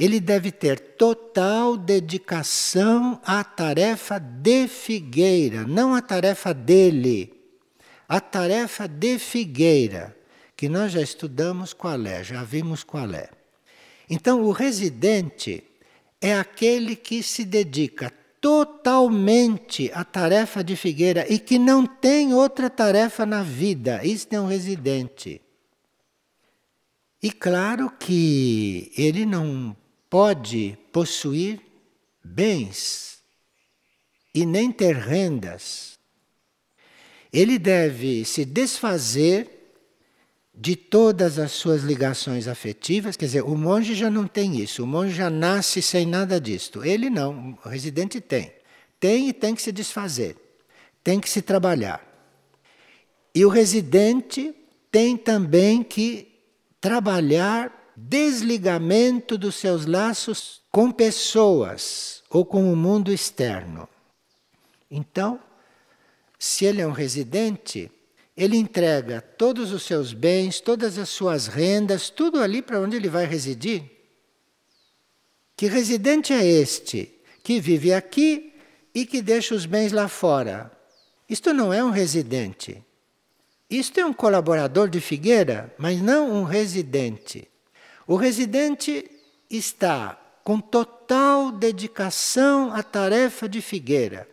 ele 0.00 0.19
deve 0.19 0.50
ter 0.50 0.80
total 0.80 1.76
dedicação 1.76 3.21
à 3.23 3.45
tarefa 3.45 4.19
de 4.19 4.66
Figueira, 4.66 5.66
não 5.66 5.95
à 5.95 6.00
tarefa 6.00 6.54
dele. 6.54 7.35
A 8.09 8.19
tarefa 8.19 8.88
de 8.88 9.19
Figueira, 9.19 10.16
que 10.57 10.71
nós 10.71 10.92
já 10.92 11.02
estudamos 11.02 11.75
qual 11.75 12.02
é, 12.07 12.25
já 12.25 12.42
vimos 12.42 12.83
qual 12.83 13.12
é. 13.12 13.28
Então, 14.09 14.42
o 14.42 14.52
residente 14.52 15.62
é 16.19 16.35
aquele 16.35 16.97
que 16.97 17.23
se 17.23 17.45
dedica 17.45 18.11
totalmente 18.40 19.90
a 19.92 20.02
tarefa 20.02 20.64
de 20.64 20.76
Figueira 20.76 21.30
e 21.30 21.38
que 21.38 21.59
não 21.59 21.85
tem 21.85 22.33
outra 22.33 22.71
tarefa 22.71 23.26
na 23.26 23.42
vida. 23.42 24.00
Isto 24.02 24.33
é 24.33 24.40
um 24.40 24.47
residente. 24.47 25.42
E 27.23 27.30
claro 27.30 27.92
que 28.00 28.90
ele 28.97 29.26
não 29.26 29.76
pode 30.11 30.76
possuir 30.93 31.61
bens 32.23 33.21
e 34.35 34.45
nem 34.45 34.71
ter 34.73 34.97
rendas. 34.97 35.99
Ele 37.33 37.59
deve 37.59 38.25
se 38.25 38.45
desfazer 38.45 39.49
de 40.52 40.76
todas 40.76 41.38
as 41.38 41.52
suas 41.52 41.83
ligações 41.83 42.49
afetivas, 42.49 43.17
quer 43.17 43.26
dizer, 43.26 43.45
o 43.45 43.57
monge 43.57 43.95
já 43.95 44.11
não 44.11 44.26
tem 44.26 44.61
isso, 44.61 44.83
o 44.83 44.87
monge 44.87 45.14
já 45.14 45.31
nasce 45.31 45.81
sem 45.81 46.05
nada 46.05 46.40
disto. 46.40 46.85
Ele 46.85 47.09
não, 47.09 47.57
o 47.64 47.69
residente 47.69 48.21
tem. 48.21 48.52
Tem 48.99 49.29
e 49.29 49.33
tem 49.33 49.55
que 49.55 49.62
se 49.62 49.73
desfazer, 49.73 50.37
tem 51.02 51.19
que 51.19 51.31
se 51.31 51.40
trabalhar. 51.40 52.07
E 53.35 53.45
o 53.45 53.49
residente 53.49 54.55
tem 54.90 55.17
também 55.17 55.83
que 55.83 56.29
trabalhar 56.81 57.80
desligamento 57.97 59.37
dos 59.37 59.57
seus 59.57 59.87
laços 59.87 60.63
com 60.71 60.91
pessoas 60.91 62.23
ou 62.31 62.45
com 62.45 62.73
o 62.73 62.77
mundo 62.77 63.13
externo. 63.13 63.89
Então, 64.91 65.41
se 66.39 66.65
ele 66.65 66.81
é 66.81 66.87
um 66.87 66.93
residente, 66.93 67.91
ele 68.37 68.57
entrega 68.57 69.21
todos 69.21 69.73
os 69.73 69.83
seus 69.83 70.13
bens, 70.13 70.61
todas 70.61 70.97
as 70.97 71.09
suas 71.09 71.47
rendas, 71.47 72.09
tudo 72.09 72.41
ali 72.41 72.63
para 72.63 72.81
onde 72.81 72.97
ele 72.97 73.09
vai 73.09 73.27
residir. 73.27 73.85
Que 75.57 75.67
residente 75.67 76.33
é 76.33 76.43
este 76.43 77.13
que 77.43 77.61
vive 77.61 77.93
aqui 77.93 78.55
e 78.95 79.05
que 79.05 79.21
deixa 79.21 79.55
os 79.55 79.67
bens 79.67 79.93
lá 79.93 80.09
fora? 80.09 80.73
Isto 81.29 81.53
não 81.53 81.73
é 81.73 81.85
um 81.85 81.91
residente. 81.91 82.83
Isto 83.69 84.01
é 84.01 84.07
um 84.07 84.13
colaborador 84.15 84.89
de 84.89 85.01
Figueira, 85.01 85.75
mas 85.77 86.01
não 86.01 86.33
um 86.33 86.45
residente. 86.45 87.50
O 88.11 88.17
residente 88.17 89.09
está 89.49 90.21
com 90.43 90.59
total 90.59 91.52
dedicação 91.52 92.75
à 92.75 92.83
tarefa 92.83 93.49
de 93.49 93.62
Figueira. 93.62 94.29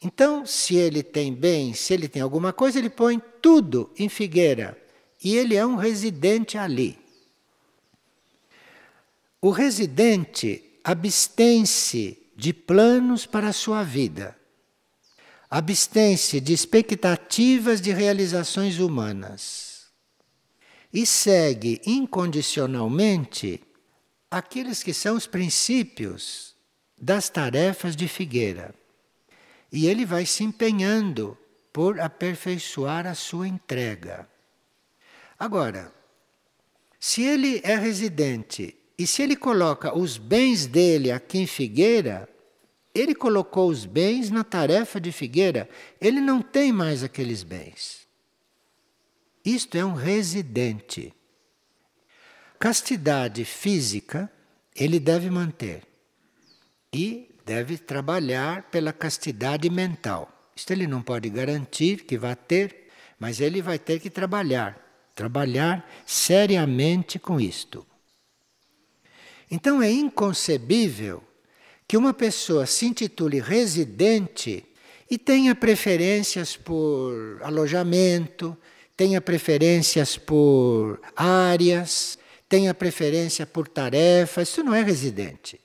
Então, 0.00 0.46
se 0.46 0.76
ele 0.76 1.02
tem 1.02 1.34
bem, 1.34 1.74
se 1.74 1.92
ele 1.92 2.06
tem 2.06 2.22
alguma 2.22 2.52
coisa, 2.52 2.78
ele 2.78 2.88
põe 2.88 3.20
tudo 3.42 3.90
em 3.98 4.08
Figueira. 4.08 4.80
E 5.24 5.34
ele 5.34 5.56
é 5.56 5.66
um 5.66 5.74
residente 5.74 6.56
ali. 6.56 6.96
O 9.40 9.50
residente 9.50 10.78
abstém-se 10.84 12.16
de 12.36 12.52
planos 12.52 13.26
para 13.26 13.48
a 13.48 13.52
sua 13.52 13.82
vida 13.82 14.36
abstém-se 15.50 16.40
de 16.40 16.52
expectativas 16.52 17.80
de 17.80 17.92
realizações 17.92 18.78
humanas 18.78 19.73
e 20.94 21.04
segue 21.04 21.82
incondicionalmente 21.84 23.60
aqueles 24.30 24.80
que 24.80 24.94
são 24.94 25.16
os 25.16 25.26
princípios 25.26 26.54
das 26.96 27.28
tarefas 27.28 27.96
de 27.96 28.06
Figueira. 28.06 28.72
E 29.72 29.88
ele 29.88 30.04
vai 30.04 30.24
se 30.24 30.44
empenhando 30.44 31.36
por 31.72 31.98
aperfeiçoar 31.98 33.08
a 33.08 33.14
sua 33.16 33.48
entrega. 33.48 34.28
Agora, 35.36 35.92
se 37.00 37.22
ele 37.22 37.60
é 37.64 37.74
residente 37.74 38.76
e 38.96 39.04
se 39.04 39.20
ele 39.20 39.34
coloca 39.34 39.98
os 39.98 40.16
bens 40.16 40.64
dele 40.64 41.10
aqui 41.10 41.38
em 41.38 41.46
Figueira, 41.46 42.28
ele 42.94 43.16
colocou 43.16 43.68
os 43.68 43.84
bens 43.84 44.30
na 44.30 44.44
tarefa 44.44 45.00
de 45.00 45.10
Figueira, 45.10 45.68
ele 46.00 46.20
não 46.20 46.40
tem 46.40 46.72
mais 46.72 47.02
aqueles 47.02 47.42
bens. 47.42 48.03
Isto 49.44 49.76
é 49.76 49.84
um 49.84 49.92
residente. 49.92 51.12
Castidade 52.58 53.44
física 53.44 54.30
ele 54.74 54.98
deve 54.98 55.28
manter 55.28 55.82
e 56.92 57.28
deve 57.44 57.76
trabalhar 57.76 58.62
pela 58.70 58.92
castidade 58.92 59.68
mental. 59.68 60.50
Isto 60.56 60.72
ele 60.72 60.86
não 60.86 61.02
pode 61.02 61.28
garantir 61.28 62.04
que 62.04 62.16
vá 62.16 62.34
ter, 62.34 62.88
mas 63.18 63.40
ele 63.40 63.60
vai 63.60 63.78
ter 63.78 64.00
que 64.00 64.08
trabalhar, 64.08 64.80
trabalhar 65.14 65.86
seriamente 66.06 67.18
com 67.18 67.38
isto. 67.38 67.86
Então 69.50 69.82
é 69.82 69.90
inconcebível 69.90 71.22
que 71.86 71.96
uma 71.96 72.14
pessoa 72.14 72.64
se 72.64 72.86
intitule 72.86 73.40
residente 73.40 74.64
e 75.10 75.18
tenha 75.18 75.54
preferências 75.54 76.56
por 76.56 77.40
alojamento, 77.42 78.56
tenha 78.96 79.20
preferências 79.20 80.16
por 80.16 81.00
áreas, 81.16 82.18
tenha 82.48 82.72
preferência 82.72 83.46
por 83.46 83.66
tarefas, 83.66 84.48
isso 84.48 84.62
não 84.62 84.74
é 84.74 84.82
residente. 84.82 85.60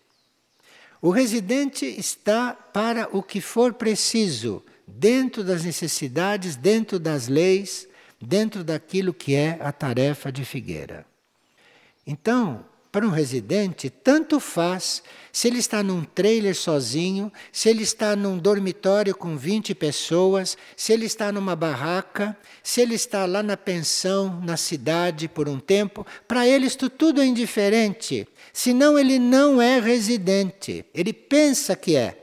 O 1.02 1.12
residente 1.12 1.86
está 1.86 2.54
para 2.54 3.08
o 3.16 3.24
que 3.24 3.40
for 3.40 3.74
preciso, 3.74 4.64
dentro 4.86 5.44
das 5.44 5.64
necessidades, 5.64 6.56
dentro 6.56 7.00
das 7.00 7.28
leis, 7.28 7.88
dentro 8.22 8.64
daquilo 8.64 9.14
que 9.14 9.36
é 9.36 9.58
a 9.62 9.72
tarefa 9.72 10.32
de 10.32 10.44
Figueira. 10.44 11.06
Então, 12.06 12.66
para 12.92 13.06
um 13.06 13.10
residente, 13.10 13.90
tanto 13.90 14.40
faz 14.40 15.04
se 15.32 15.48
ele 15.48 15.60
está 15.60 15.84
num 15.84 16.04
trailer 16.04 16.56
sozinho, 16.56 17.32
se 17.52 17.70
ele 17.70 17.84
está 17.84 18.16
num 18.16 18.38
dormitório 18.38 19.16
com 19.16 19.38
20 19.38 19.76
pessoas, 19.76 20.58
se 20.76 20.92
ele 20.92 21.06
está 21.06 21.32
numa 21.32 21.56
barraca, 21.56 22.36
se 22.64 22.82
ele 22.82 22.96
está 22.96 23.28
lá 23.28 23.44
na 23.44 23.56
pensão, 23.56 24.42
na 24.44 24.58
cidade 24.58 25.28
por 25.28 25.48
um 25.48 25.60
tempo, 25.60 26.06
para 26.28 26.48
ele 26.48 26.66
isto 26.66 26.90
tudo 26.90 27.22
é 27.22 27.26
indiferente. 27.26 28.28
Senão 28.52 28.98
ele 28.98 29.20
não 29.20 29.62
é 29.62 29.80
residente. 29.80 30.84
Ele 30.94 31.14
pensa 31.14 31.76
que 31.76 31.96
é. 31.96 32.16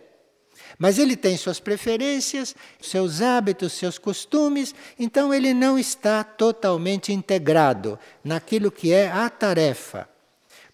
Mas 0.78 0.98
ele 0.98 1.16
tem 1.16 1.36
suas 1.36 1.60
preferências, 1.60 2.54
seus 2.82 3.22
hábitos, 3.22 3.72
seus 3.72 3.98
costumes, 3.98 4.74
então 4.98 5.32
ele 5.32 5.54
não 5.54 5.78
está 5.78 6.22
totalmente 6.22 7.12
integrado 7.12 7.98
naquilo 8.22 8.70
que 8.70 8.92
é 8.92 9.10
a 9.10 9.30
tarefa. 9.30 10.15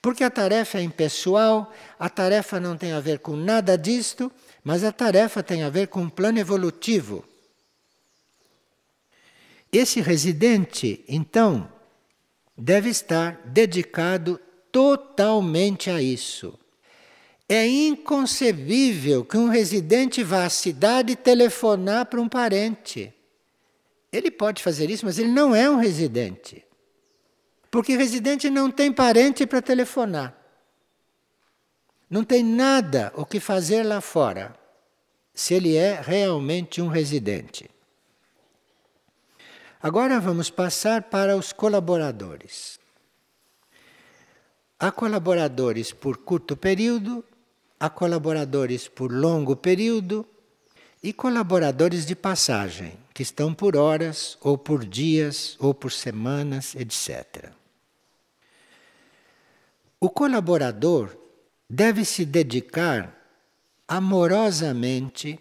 Porque 0.03 0.25
a 0.25 0.31
tarefa 0.31 0.79
é 0.79 0.83
impessoal, 0.83 1.73
a 1.97 2.11
tarefa 2.11 2.59
não 2.59 2.77
tem 2.77 2.91
a 2.91 2.99
ver 2.99 3.21
com 3.21 3.37
nada 3.37 3.79
disto, 3.79 4.33
mas 4.65 4.83
a 4.83 4.91
tarefa 4.91 5.45
tem 5.45 5.63
a 5.63 5.71
ver 5.71 5.87
com 5.87 6.03
um 6.03 6.11
plano 6.11 6.41
evolutivo. 6.41 7.25
Esse 9.73 10.01
residente, 10.01 11.05
então, 11.07 11.73
deve 12.59 12.91
estar 12.91 13.41
dedicado 13.47 14.41
totalmente 14.73 15.89
a 15.89 16.03
isso. 16.03 16.59
É 17.49 17.65
inconcebível 17.67 19.25
que 19.25 19.37
um 19.37 19.49
residente 19.49 20.25
vá 20.25 20.47
à 20.47 20.51
cidade 20.51 21.15
telefonar 21.15 22.07
para 22.07 22.21
um 22.21 22.29
parente. 22.29 23.15
Ele 24.13 24.31
pode 24.33 24.63
fazer 24.63 24.91
isso, 24.91 25.07
mas 25.07 25.19
ele 25.19 25.31
não 25.31 25.55
é 25.55 25.71
um 25.71 25.77
residente. 25.77 26.65
Porque 27.73 27.97
residente 27.97 28.51
não 28.51 28.71
tem 28.71 28.93
parente 28.93 29.47
para 29.47 29.63
telefonar. 29.63 30.37
Não 32.09 32.23
tem 32.23 32.45
nada 32.45 33.11
o 33.17 33.25
que 33.25 33.41
fazer 33.41 33.83
lá 33.83 34.03
fora, 34.03 34.55
se 35.33 35.55
ele 35.55 35.75
é 35.75 35.99
realmente 35.99 36.83
um 36.83 36.89
residente. 36.89 37.71
Agora 39.83 40.21
vamos 40.21 40.51
passar 40.51 41.05
para 41.05 41.35
os 41.35 41.51
colaboradores. 41.51 42.79
Há 44.79 44.93
colaboradores 44.93 45.93
por 45.93 46.19
curto 46.19 46.55
período, 46.55 47.25
há 47.81 47.89
colaboradores 47.89 48.87
por 48.87 49.11
longo 49.11 49.57
período 49.57 50.27
e 51.03 51.11
colaboradores 51.11 52.05
de 52.05 52.15
passagem, 52.15 52.99
que 53.15 53.23
estão 53.23 53.55
por 53.55 53.79
horas, 53.79 54.37
ou 54.43 54.59
por 54.59 54.85
dias, 54.85 55.57
ou 55.59 55.73
por 55.73 55.91
semanas, 55.91 56.75
etc. 56.75 57.62
O 60.05 60.11
colaborador 60.11 61.17
deve 61.71 62.05
se 62.05 62.25
dedicar 62.25 63.17
amorosamente 63.87 65.39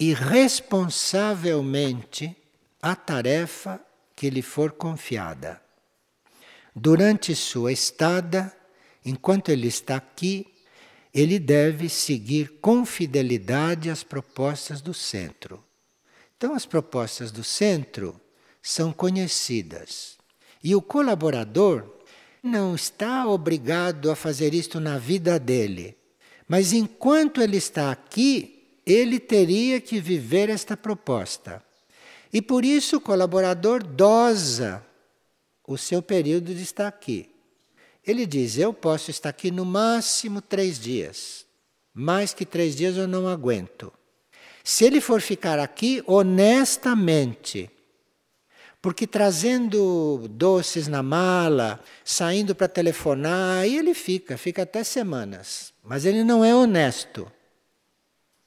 e 0.00 0.14
responsavelmente 0.14 2.34
à 2.80 2.96
tarefa 2.96 3.78
que 4.16 4.30
lhe 4.30 4.40
for 4.40 4.72
confiada. 4.72 5.60
Durante 6.74 7.36
sua 7.36 7.70
estada, 7.70 8.50
enquanto 9.04 9.50
ele 9.50 9.66
está 9.66 9.96
aqui, 9.96 10.46
ele 11.12 11.38
deve 11.38 11.90
seguir 11.90 12.58
com 12.62 12.86
fidelidade 12.86 13.90
as 13.90 14.02
propostas 14.02 14.80
do 14.80 14.94
centro. 14.94 15.62
Então, 16.34 16.54
as 16.54 16.64
propostas 16.64 17.30
do 17.30 17.44
centro 17.44 18.18
são 18.62 18.90
conhecidas. 18.90 20.16
E 20.64 20.74
o 20.74 20.80
colaborador 20.80 21.94
não 22.42 22.74
está 22.74 23.26
obrigado 23.28 24.10
a 24.10 24.16
fazer 24.16 24.54
isto 24.54 24.78
na 24.80 24.98
vida 24.98 25.38
dele. 25.38 25.96
Mas 26.48 26.72
enquanto 26.72 27.40
ele 27.40 27.56
está 27.56 27.90
aqui, 27.90 28.80
ele 28.86 29.18
teria 29.18 29.80
que 29.80 30.00
viver 30.00 30.48
esta 30.48 30.76
proposta. 30.76 31.62
E 32.32 32.40
por 32.40 32.64
isso 32.64 32.98
o 32.98 33.00
colaborador 33.00 33.82
dosa 33.82 34.84
o 35.66 35.76
seu 35.76 36.00
período 36.00 36.54
de 36.54 36.62
estar 36.62 36.86
aqui. 36.86 37.28
Ele 38.06 38.24
diz: 38.24 38.56
Eu 38.56 38.72
posso 38.72 39.10
estar 39.10 39.30
aqui 39.30 39.50
no 39.50 39.64
máximo 39.64 40.40
três 40.40 40.78
dias. 40.78 41.44
Mais 41.92 42.32
que 42.32 42.46
três 42.46 42.76
dias 42.76 42.96
eu 42.96 43.08
não 43.08 43.26
aguento. 43.26 43.92
Se 44.62 44.84
ele 44.84 45.00
for 45.00 45.20
ficar 45.20 45.58
aqui 45.58 46.02
honestamente, 46.06 47.70
porque 48.80 49.06
trazendo 49.06 50.28
doces 50.30 50.86
na 50.86 51.02
mala, 51.02 51.80
saindo 52.04 52.54
para 52.54 52.68
telefonar, 52.68 53.60
aí 53.60 53.76
ele 53.76 53.94
fica, 53.94 54.36
fica 54.36 54.62
até 54.62 54.84
semanas. 54.84 55.72
Mas 55.82 56.04
ele 56.04 56.22
não 56.22 56.44
é 56.44 56.54
honesto. 56.54 57.30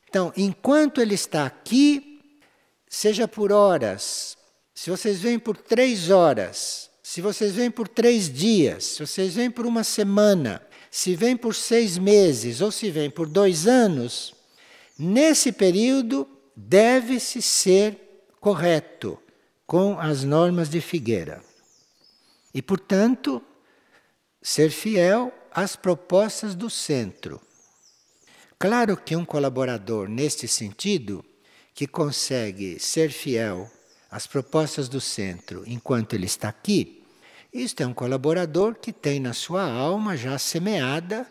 Então, 0.07 0.31
enquanto 0.37 1.01
ele 1.01 1.13
está 1.13 1.45
aqui, 1.45 2.21
seja 2.87 3.27
por 3.27 3.51
horas, 3.51 4.37
se 4.73 4.89
vocês 4.89 5.19
vêm 5.19 5.37
por 5.37 5.57
três 5.57 6.09
horas, 6.09 6.89
se 7.03 7.21
vocês 7.21 7.53
vêm 7.53 7.69
por 7.69 7.87
três 7.87 8.31
dias, 8.31 8.85
se 8.85 9.05
vocês 9.05 9.35
vêm 9.35 9.51
por 9.51 9.65
uma 9.65 9.83
semana, 9.83 10.61
se 10.89 11.15
vêm 11.15 11.35
por 11.35 11.53
seis 11.53 11.97
meses 11.97 12.61
ou 12.61 12.71
se 12.71 12.89
vêm 12.89 13.09
por 13.09 13.27
dois 13.27 13.67
anos, 13.67 14.33
nesse 14.97 15.51
período 15.51 16.27
deve-se 16.55 17.41
ser 17.41 17.97
correto 18.39 19.19
com 19.69 19.99
as 19.99 20.23
normas 20.23 20.67
de 20.67 20.81
Figueira. 20.81 21.43
E, 22.51 22.59
portanto, 22.59 23.39
ser 24.41 24.71
fiel 24.71 25.31
às 25.51 25.75
propostas 25.75 26.55
do 26.55 26.71
centro. 26.71 27.39
Claro 28.57 28.97
que 28.97 29.15
um 29.15 29.23
colaborador 29.23 30.09
neste 30.09 30.47
sentido, 30.47 31.23
que 31.71 31.85
consegue 31.85 32.79
ser 32.79 33.11
fiel 33.11 33.69
às 34.09 34.25
propostas 34.25 34.89
do 34.89 34.99
centro 34.99 35.63
enquanto 35.67 36.15
ele 36.15 36.25
está 36.25 36.49
aqui, 36.49 37.03
isto 37.53 37.83
é 37.83 37.85
um 37.85 37.93
colaborador 37.93 38.73
que 38.73 38.91
tem 38.91 39.19
na 39.19 39.33
sua 39.33 39.71
alma 39.71 40.17
já 40.17 40.39
semeada 40.39 41.29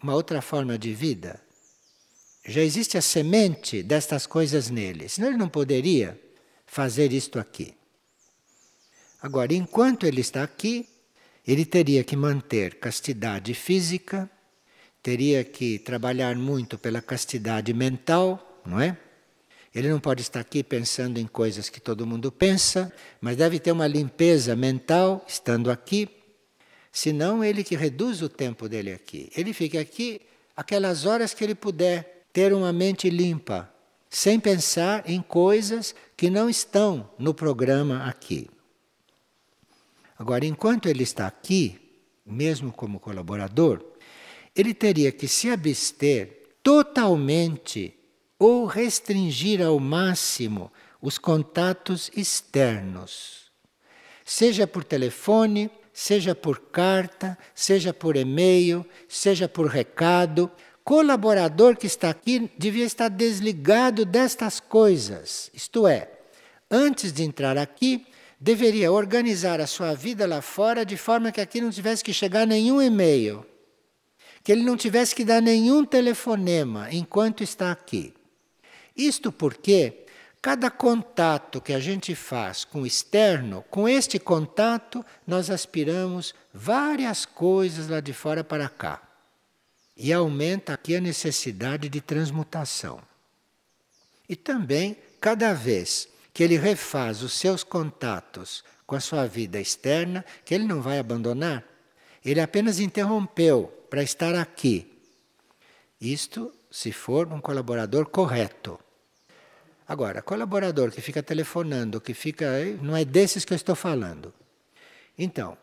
uma 0.00 0.14
outra 0.14 0.40
forma 0.40 0.78
de 0.78 0.94
vida. 0.94 1.42
Já 2.46 2.60
existe 2.60 2.96
a 2.96 3.02
semente 3.02 3.82
destas 3.82 4.28
coisas 4.28 4.70
nele, 4.70 5.08
senão 5.08 5.26
ele 5.26 5.36
não 5.36 5.48
poderia 5.48 6.27
fazer 6.68 7.12
isto 7.12 7.40
aqui. 7.40 7.74
Agora, 9.20 9.52
enquanto 9.52 10.06
ele 10.06 10.20
está 10.20 10.44
aqui, 10.44 10.88
ele 11.44 11.64
teria 11.64 12.04
que 12.04 12.14
manter 12.14 12.74
castidade 12.74 13.52
física, 13.54 14.30
teria 15.02 15.42
que 15.42 15.78
trabalhar 15.78 16.36
muito 16.36 16.78
pela 16.78 17.02
castidade 17.02 17.72
mental, 17.72 18.62
não 18.64 18.80
é? 18.80 18.96
Ele 19.74 19.88
não 19.88 19.98
pode 19.98 20.22
estar 20.22 20.40
aqui 20.40 20.62
pensando 20.62 21.18
em 21.18 21.26
coisas 21.26 21.68
que 21.68 21.80
todo 21.80 22.06
mundo 22.06 22.30
pensa, 22.30 22.92
mas 23.20 23.36
deve 23.36 23.58
ter 23.58 23.72
uma 23.72 23.86
limpeza 23.86 24.54
mental 24.54 25.24
estando 25.26 25.70
aqui. 25.70 26.08
Senão, 26.92 27.42
ele 27.42 27.64
que 27.64 27.76
reduz 27.76 28.22
o 28.22 28.28
tempo 28.28 28.68
dele 28.68 28.92
aqui. 28.92 29.30
Ele 29.36 29.52
fica 29.52 29.80
aqui 29.80 30.20
aquelas 30.56 31.06
horas 31.06 31.32
que 31.32 31.44
ele 31.44 31.54
puder 31.54 32.26
ter 32.32 32.52
uma 32.52 32.72
mente 32.72 33.08
limpa, 33.08 33.72
sem 34.10 34.40
pensar 34.40 35.08
em 35.08 35.20
coisas 35.20 35.94
que 36.16 36.30
não 36.30 36.48
estão 36.48 37.10
no 37.18 37.34
programa 37.34 38.04
aqui. 38.04 38.48
Agora, 40.18 40.44
enquanto 40.44 40.88
ele 40.88 41.02
está 41.02 41.26
aqui, 41.26 41.78
mesmo 42.26 42.72
como 42.72 42.98
colaborador, 42.98 43.84
ele 44.54 44.74
teria 44.74 45.12
que 45.12 45.28
se 45.28 45.50
abster 45.50 46.56
totalmente 46.62 47.94
ou 48.38 48.66
restringir 48.66 49.62
ao 49.62 49.78
máximo 49.78 50.72
os 51.00 51.18
contatos 51.18 52.10
externos, 52.16 53.52
seja 54.24 54.66
por 54.66 54.82
telefone, 54.82 55.70
seja 55.92 56.34
por 56.34 56.60
carta, 56.60 57.38
seja 57.54 57.92
por 57.92 58.16
e-mail, 58.16 58.86
seja 59.08 59.48
por 59.48 59.66
recado. 59.66 60.50
Colaborador 60.88 61.76
que 61.76 61.86
está 61.86 62.08
aqui 62.08 62.50
devia 62.56 62.86
estar 62.86 63.10
desligado 63.10 64.06
destas 64.06 64.58
coisas, 64.58 65.50
isto 65.52 65.86
é, 65.86 66.10
antes 66.70 67.12
de 67.12 67.24
entrar 67.24 67.58
aqui, 67.58 68.06
deveria 68.40 68.90
organizar 68.90 69.60
a 69.60 69.66
sua 69.66 69.92
vida 69.92 70.26
lá 70.26 70.40
fora 70.40 70.86
de 70.86 70.96
forma 70.96 71.30
que 71.30 71.42
aqui 71.42 71.60
não 71.60 71.68
tivesse 71.68 72.02
que 72.02 72.10
chegar 72.10 72.46
nenhum 72.46 72.80
e-mail, 72.80 73.44
que 74.42 74.50
ele 74.50 74.64
não 74.64 74.78
tivesse 74.78 75.14
que 75.14 75.26
dar 75.26 75.42
nenhum 75.42 75.84
telefonema 75.84 76.88
enquanto 76.90 77.42
está 77.42 77.70
aqui. 77.70 78.14
Isto 78.96 79.30
porque 79.30 80.06
cada 80.40 80.70
contato 80.70 81.60
que 81.60 81.74
a 81.74 81.80
gente 81.80 82.14
faz 82.14 82.64
com 82.64 82.80
o 82.80 82.86
externo, 82.86 83.62
com 83.68 83.86
este 83.86 84.18
contato, 84.18 85.04
nós 85.26 85.50
aspiramos 85.50 86.34
várias 86.50 87.26
coisas 87.26 87.88
lá 87.88 88.00
de 88.00 88.14
fora 88.14 88.42
para 88.42 88.70
cá. 88.70 89.02
E 89.98 90.12
aumenta 90.12 90.72
aqui 90.72 90.96
a 90.96 91.00
necessidade 91.00 91.88
de 91.88 92.00
transmutação. 92.00 93.02
E 94.28 94.36
também, 94.36 94.96
cada 95.20 95.52
vez 95.52 96.08
que 96.32 96.44
ele 96.44 96.56
refaz 96.56 97.20
os 97.22 97.32
seus 97.32 97.64
contatos 97.64 98.62
com 98.86 98.94
a 98.94 99.00
sua 99.00 99.26
vida 99.26 99.60
externa, 99.60 100.24
que 100.44 100.54
ele 100.54 100.64
não 100.64 100.80
vai 100.80 100.98
abandonar. 100.98 101.64
Ele 102.24 102.40
apenas 102.40 102.78
interrompeu 102.78 103.66
para 103.90 104.02
estar 104.02 104.34
aqui. 104.34 104.90
Isto 106.00 106.54
se 106.70 106.92
for 106.92 107.32
um 107.32 107.40
colaborador 107.40 108.06
correto. 108.06 108.78
Agora, 109.86 110.22
colaborador 110.22 110.92
que 110.92 111.00
fica 111.00 111.22
telefonando, 111.22 112.00
que 112.00 112.14
fica. 112.14 112.46
não 112.80 112.96
é 112.96 113.04
desses 113.04 113.44
que 113.44 113.52
eu 113.52 113.56
estou 113.56 113.74
falando. 113.74 114.32
Então, 115.18 115.58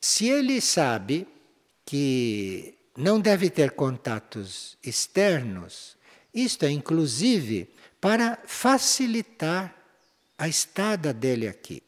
se 0.00 0.28
ele 0.28 0.60
sabe 0.60 1.26
que 1.86 2.74
não 3.00 3.18
deve 3.18 3.48
ter 3.48 3.70
contatos 3.70 4.76
externos, 4.84 5.96
isto 6.34 6.64
é 6.64 6.70
inclusive 6.70 7.68
para 8.00 8.38
facilitar 8.46 9.74
a 10.38 10.46
estada 10.46 11.12
dele 11.12 11.48
aqui. 11.48 11.82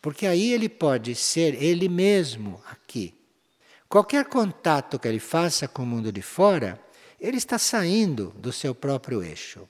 Porque 0.00 0.26
aí 0.26 0.52
ele 0.52 0.68
pode 0.68 1.14
ser 1.14 1.60
ele 1.62 1.88
mesmo 1.88 2.60
aqui. 2.70 3.14
Qualquer 3.88 4.26
contato 4.26 4.98
que 4.98 5.08
ele 5.08 5.18
faça 5.18 5.66
com 5.66 5.82
o 5.82 5.86
mundo 5.86 6.12
de 6.12 6.22
fora, 6.22 6.78
ele 7.20 7.38
está 7.38 7.58
saindo 7.58 8.32
do 8.36 8.52
seu 8.52 8.74
próprio 8.74 9.22
eixo. 9.22 9.66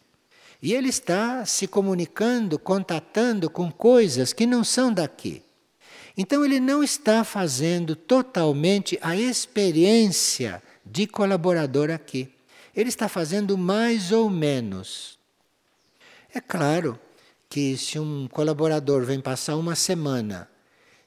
E 0.60 0.74
ele 0.74 0.88
está 0.88 1.46
se 1.46 1.66
comunicando, 1.66 2.58
contatando 2.58 3.48
com 3.48 3.70
coisas 3.70 4.32
que 4.32 4.46
não 4.46 4.64
são 4.64 4.92
daqui. 4.92 5.45
Então 6.16 6.44
ele 6.44 6.58
não 6.58 6.82
está 6.82 7.22
fazendo 7.24 7.94
totalmente 7.94 8.98
a 9.02 9.14
experiência 9.14 10.62
de 10.84 11.06
colaborador 11.06 11.90
aqui. 11.90 12.32
Ele 12.74 12.88
está 12.88 13.08
fazendo 13.08 13.58
mais 13.58 14.12
ou 14.12 14.30
menos. 14.30 15.18
É 16.34 16.40
claro 16.40 16.98
que 17.48 17.76
se 17.76 17.98
um 17.98 18.28
colaborador 18.28 19.04
vem 19.04 19.20
passar 19.20 19.56
uma 19.56 19.74
semana 19.74 20.48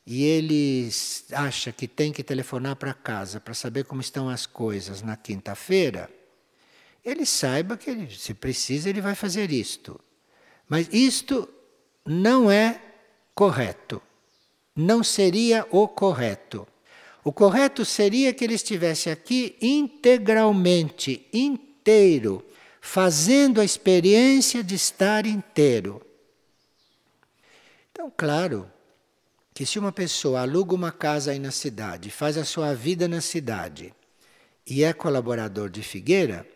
e 0.06 0.24
ele 0.24 0.90
acha 1.32 1.72
que 1.72 1.88
tem 1.88 2.12
que 2.12 2.24
telefonar 2.24 2.76
para 2.76 2.94
casa 2.94 3.40
para 3.40 3.54
saber 3.54 3.86
como 3.86 4.02
estão 4.02 4.30
as 4.30 4.46
coisas 4.46 5.02
na 5.02 5.16
quinta-feira, 5.16 6.10
ele 7.04 7.26
saiba 7.26 7.78
que 7.78 7.90
ele, 7.90 8.16
se 8.16 8.34
precisa 8.34 8.90
ele 8.90 9.02
vai 9.02 9.16
fazer 9.16 9.52
isto. 9.52 10.00
Mas 10.68 10.88
isto 10.92 11.48
não 12.06 12.50
é 12.50 12.82
correto. 13.36 14.02
Não 14.82 15.04
seria 15.04 15.68
o 15.72 15.90
correto. 15.90 16.66
O 17.22 17.34
correto 17.34 17.84
seria 17.84 18.34
que 18.34 18.46
ele 18.46 18.54
estivesse 18.54 19.10
aqui 19.10 19.58
integralmente, 19.62 21.28
inteiro, 21.34 22.46
fazendo 22.80 23.60
a 23.60 23.66
experiência 23.66 24.64
de 24.64 24.76
estar 24.76 25.26
inteiro. 25.26 26.02
Então, 27.92 28.10
claro 28.16 28.72
que 29.54 29.66
se 29.66 29.78
uma 29.78 29.92
pessoa 29.92 30.40
aluga 30.40 30.74
uma 30.74 30.94
casa 30.94 31.32
aí 31.32 31.40
na 31.40 31.52
cidade, 31.52 32.10
faz 32.10 32.38
a 32.38 32.46
sua 32.46 32.74
vida 32.74 33.06
na 33.06 33.20
cidade 33.20 33.94
e 34.66 34.86
é 34.86 34.94
colaborador 34.94 35.70
de 35.70 35.84
Figueira, 35.84 36.48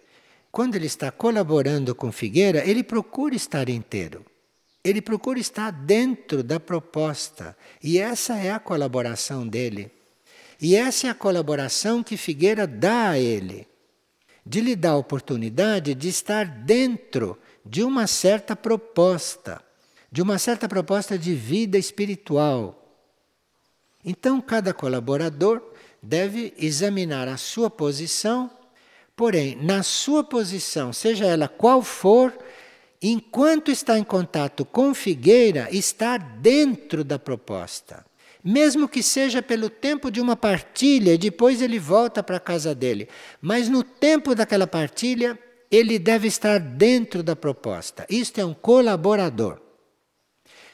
quando 0.50 0.76
ele 0.76 0.86
está 0.86 1.12
colaborando 1.12 1.94
com 1.94 2.10
Figueira, 2.10 2.66
ele 2.66 2.86
procura 2.86 3.36
estar 3.36 3.68
inteiro. 3.68 4.26
Ele 4.84 5.02
procura 5.02 5.40
estar 5.40 5.72
dentro 5.72 6.44
da 6.44 6.60
proposta. 6.60 7.56
E 7.82 7.98
essa 7.98 8.36
é 8.38 8.52
a 8.52 8.60
colaboração 8.60 9.48
dele. 9.48 9.92
E 10.62 10.76
essa 10.76 11.08
é 11.08 11.10
a 11.10 11.16
colaboração 11.16 12.04
que 12.04 12.18
Figueira 12.18 12.68
dá 12.68 13.10
a 13.10 13.20
ele, 13.20 13.68
de 14.46 14.62
lhe 14.62 14.76
dar 14.76 14.92
a 14.92 14.98
oportunidade 14.98 15.96
de 15.96 16.10
estar 16.10 16.46
dentro 16.46 17.38
de 17.66 17.84
uma 17.84 18.08
certa 18.08 18.56
proposta 18.56 19.62
de 20.14 20.22
uma 20.22 20.38
certa 20.38 20.70
proposta 20.70 21.18
de 21.18 21.34
vida 21.34 21.76
espiritual. 21.76 22.80
Então, 24.06 24.40
cada 24.40 24.72
colaborador 24.72 25.60
deve 26.04 26.54
examinar 26.56 27.28
a 27.28 27.36
sua 27.36 27.68
posição, 27.68 28.48
porém, 29.16 29.56
na 29.56 29.82
sua 29.82 30.24
posição, 30.24 30.94
seja 30.94 31.26
ela 31.26 31.48
qual 31.48 31.82
for, 31.82 32.32
enquanto 33.04 33.70
está 33.70 34.00
em 34.00 34.04
contato 34.04 34.64
com 34.64 34.94
Figueira, 34.94 35.68
estar 35.72 36.18
dentro 36.18 37.04
da 37.04 37.20
proposta. 37.20 38.06
Mesmo 38.42 38.88
que 38.88 39.04
seja 39.04 39.42
pelo 39.42 39.70
tempo 39.70 40.10
de 40.10 40.22
uma 40.22 40.36
partilha, 40.36 41.14
e 41.14 41.18
depois 41.18 41.62
ele 41.62 41.78
volta 41.78 42.24
para 42.24 42.38
a 42.38 42.42
casa 42.42 42.74
dele. 42.74 43.10
Mas 43.42 43.68
no 43.68 43.84
tempo 43.84 44.34
daquela 44.34 44.66
partilha, 44.66 45.38
ele 45.70 46.00
deve 46.00 46.28
estar 46.28 46.60
dentro 46.60 47.22
da 47.22 47.36
proposta. 47.36 48.06
Isto 48.10 48.40
é 48.40 48.46
um 48.46 48.54
colaborador. 48.54 49.62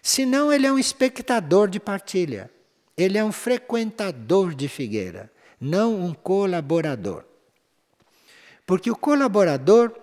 Senão, 0.02 0.52
ele 0.52 0.68
é 0.68 0.72
um 0.72 0.80
espectador 0.80 1.68
de 1.68 1.80
partilha. 1.80 2.50
Ele 2.98 3.18
é 3.18 3.24
um 3.24 3.32
frequentador 3.32 4.54
de 4.54 4.68
figueira, 4.68 5.32
não 5.60 5.96
um 6.02 6.14
colaborador. 6.14 7.24
Porque 8.66 8.92
o 8.92 8.96
colaborador, 8.96 9.94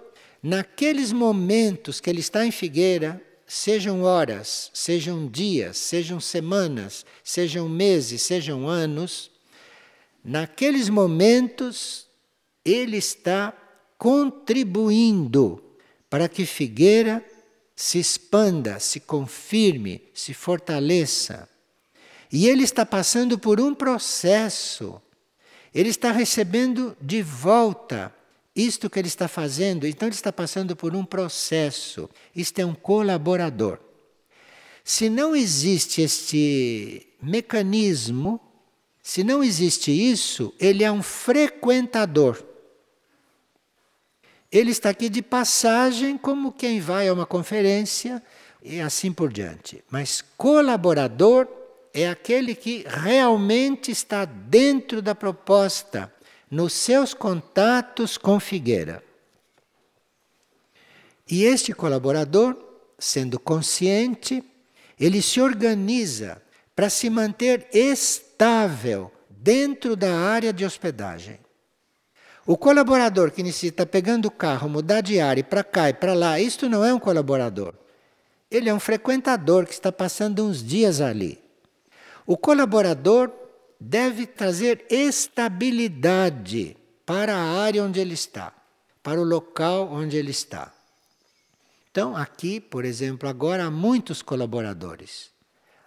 naqueles 0.47 1.11
momentos 1.11 2.01
que 2.01 2.09
ele 2.09 2.21
está 2.21 2.47
em 2.47 2.53
figueira, 2.53 3.21
sejam 3.49 4.05
horas, 4.05 4.71
sejam 4.73 5.27
dias, 5.27 5.77
sejam 5.77 6.21
semanas, 6.21 7.05
sejam 7.25 7.69
meses, 7.69 8.23
sejam 8.23 8.69
anos, 8.69 9.29
naqueles 10.25 10.89
momentos 10.89 12.07
ele 12.65 12.97
está 12.97 13.53
contribuindo 13.99 15.61
para 16.09 16.29
que 16.29 16.47
Figueira 16.47 17.25
se 17.75 17.99
expanda, 17.99 18.79
se 18.79 19.01
confirme, 19.01 20.01
se 20.15 20.33
fortaleça. 20.33 21.49
E 22.31 22.47
ele 22.47 22.63
está 22.63 22.87
passando 22.87 23.37
por 23.37 23.61
um 23.61 23.75
processo. 23.75 25.03
Ele 25.75 25.89
está 25.89 26.13
recebendo 26.13 26.97
de 27.01 27.21
volta 27.21 28.15
isto 28.57 28.89
que 28.89 28.99
ele 28.99 29.09
está 29.09 29.29
fazendo. 29.29 29.87
Então, 29.87 30.09
ele 30.09 30.15
está 30.15 30.33
passando 30.33 30.75
por 30.75 30.97
um 30.97 31.05
processo. 31.05 32.09
Isto 32.35 32.59
é 32.61 32.67
um 32.67 32.75
colaborador. 32.75 33.79
Se 34.83 35.11
não 35.11 35.37
existe 35.37 36.01
este 36.01 37.07
mecanismo, 37.21 38.41
se 39.03 39.23
não 39.23 39.45
existe 39.45 39.93
isso, 39.93 40.55
ele 40.59 40.83
é 40.83 40.91
um 40.91 41.03
frequentador. 41.03 42.43
Ele 44.51 44.71
está 44.71 44.91
aqui 44.91 45.09
de 45.09 45.23
passagem, 45.23 46.17
como 46.17 46.53
quem 46.53 46.81
vai 46.81 47.09
a 47.09 47.13
uma 47.13 47.27
conferência 47.27 48.23
e 48.63 48.81
assim 48.81 49.13
por 49.13 49.33
diante. 49.33 49.85
Mas 49.91 50.23
colaborador 50.37 51.47
é 51.93 52.09
aquele 52.09 52.55
que 52.55 52.85
realmente 52.87 53.91
está 53.91 54.25
dentro 54.25 55.01
da 55.01 55.15
proposta, 55.15 56.13
nos 56.51 56.73
seus 56.73 57.13
contatos 57.13 58.17
com 58.17 58.39
Figueira. 58.39 59.03
E 61.29 61.45
este 61.45 61.73
colaborador, 61.73 62.57
sendo 62.99 63.39
consciente, 63.39 64.45
ele 64.99 65.21
se 65.21 65.41
organiza 65.41 66.41
para 66.75 66.89
se 66.89 67.11
manter 67.11 67.69
estável 67.73 69.11
dentro 69.29 69.97
da 69.97 70.15
área 70.15 70.53
de 70.53 70.65
hospedagem. 70.65 71.39
O 72.47 72.57
colaborador 72.57 73.33
que 73.33 73.43
necessita 73.43 73.85
pegando 73.85 74.27
o 74.27 74.31
carro, 74.31 74.69
mudar 74.69 75.01
de 75.01 75.19
área 75.19 75.43
para 75.43 75.65
cá 75.65 75.91
e 75.91 75.95
para 75.95 76.15
lá, 76.15 76.39
isto 76.39 76.69
não 76.69 76.85
é 76.85 76.95
um 76.95 76.99
colaborador. 76.99 77.75
Ele 78.49 78.69
é 78.69 78.75
um 78.75 78.79
frequentador 78.79 79.67
que 79.67 79.73
está 79.73 79.91
passando 79.91 80.45
uns 80.45 80.63
dias 80.63 81.01
ali. 81.01 81.43
O 82.25 82.37
colaborador 82.37 83.33
deve 83.81 84.27
trazer 84.27 84.87
estabilidade 84.91 86.77
para 87.05 87.37
a 87.37 87.61
área 87.63 87.83
onde 87.83 88.01
ele 88.01 88.15
está, 88.15 88.53
para 89.03 89.21
o 89.21 89.25
local 89.25 89.89
onde 89.93 90.17
ele 90.17 90.31
está. 90.31 90.73
Então, 91.91 92.17
aqui, 92.17 92.61
por 92.61 92.85
exemplo, 92.85 93.29
agora 93.29 93.65
há 93.65 93.71
muitos 93.71 94.21
colaboradores. 94.21 95.31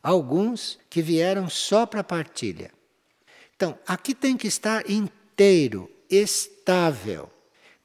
Alguns 0.01 0.79
que 0.89 1.01
vieram 1.01 1.49
só 1.49 1.85
para 1.85 2.03
partilha. 2.03 2.71
Então, 3.55 3.77
aqui 3.85 4.15
tem 4.15 4.37
que 4.37 4.47
estar 4.47 4.89
inteiro, 4.89 5.91
estável. 6.09 7.29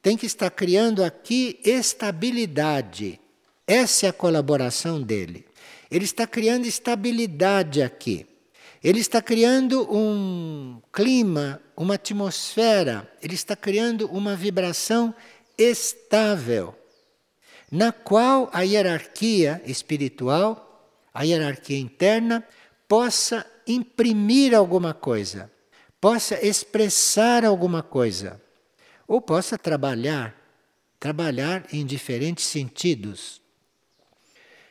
Tem 0.01 0.17
que 0.17 0.25
estar 0.25 0.51
criando 0.51 1.03
aqui 1.03 1.61
estabilidade. 1.65 3.21
Essa 3.67 4.07
é 4.07 4.09
a 4.09 4.13
colaboração 4.13 5.03
dele. 5.03 5.45
Ele 5.91 6.05
está 6.05 6.27
criando 6.27 6.67
estabilidade 6.67 7.83
aqui. 7.83 8.27
Ele 8.85 9.01
está 9.01 9.21
criando 9.21 9.91
um 9.91 10.81
clima, 10.93 11.61
uma 11.75 11.95
atmosfera, 11.95 13.11
ele 13.21 13.35
está 13.35 13.57
criando 13.57 14.07
uma 14.09 14.37
vibração 14.37 15.13
estável, 15.59 16.79
na 17.73 17.91
qual 17.91 18.49
a 18.53 18.61
hierarquia 18.61 19.61
espiritual, 19.65 20.93
a 21.13 21.23
hierarquia 21.23 21.79
interna, 21.79 22.47
possa 22.87 23.45
imprimir 23.67 24.55
alguma 24.55 24.95
coisa 24.95 25.51
possa 26.05 26.39
expressar 26.47 27.47
alguma 27.47 27.83
coisa, 27.83 28.39
ou 29.09 29.23
possa 29.23 29.57
trabalhar, 29.57 30.37
trabalhar 31.01 31.65
em 31.73 31.87
diferentes 31.87 32.45
sentidos. 32.45 33.41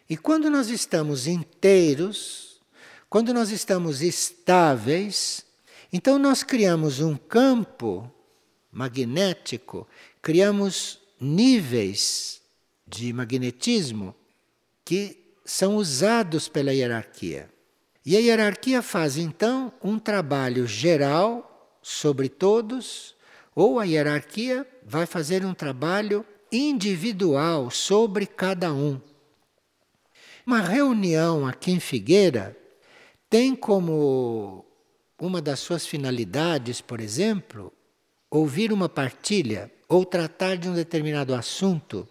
E 0.08 0.16
quando 0.16 0.48
nós 0.48 0.70
estamos 0.70 1.26
inteiros, 1.26 2.53
quando 3.14 3.32
nós 3.32 3.52
estamos 3.52 4.02
estáveis, 4.02 5.46
então 5.94 6.18
nós 6.18 6.42
criamos 6.42 7.00
um 7.00 7.16
campo 7.16 8.12
magnético, 8.72 9.88
criamos 10.20 11.00
níveis 11.22 12.42
de 12.88 13.14
magnetismo 13.14 14.16
que 14.84 15.36
são 15.46 15.76
usados 15.76 16.48
pela 16.48 16.74
hierarquia. 16.74 17.52
E 18.04 18.18
a 18.18 18.20
hierarquia 18.20 18.82
faz 18.82 19.16
então 19.16 19.72
um 19.84 20.00
trabalho 20.00 20.66
geral 20.66 21.78
sobre 21.84 22.28
todos, 22.28 23.16
ou 23.54 23.80
a 23.80 23.84
hierarquia 23.84 24.68
vai 24.84 25.06
fazer 25.06 25.46
um 25.46 25.54
trabalho 25.54 26.26
individual 26.52 27.70
sobre 27.70 28.26
cada 28.26 28.74
um. 28.74 29.00
Uma 30.48 30.62
reunião 30.62 31.46
aqui 31.46 31.70
em 31.70 31.80
Figueira 31.80 32.58
tem 33.34 33.56
como 33.56 34.64
uma 35.20 35.42
das 35.42 35.60
suas 35.60 35.88
finalidades, 35.88 36.82
por 36.82 37.00
exemplo, 37.00 37.74
ouvir 38.30 38.72
uma 38.72 38.88
partilha 38.88 39.72
ou 39.90 40.06
tratar 40.06 40.56
de 40.56 40.70
um 40.70 40.76
determinado 40.76 41.34
assunto, 41.34 42.08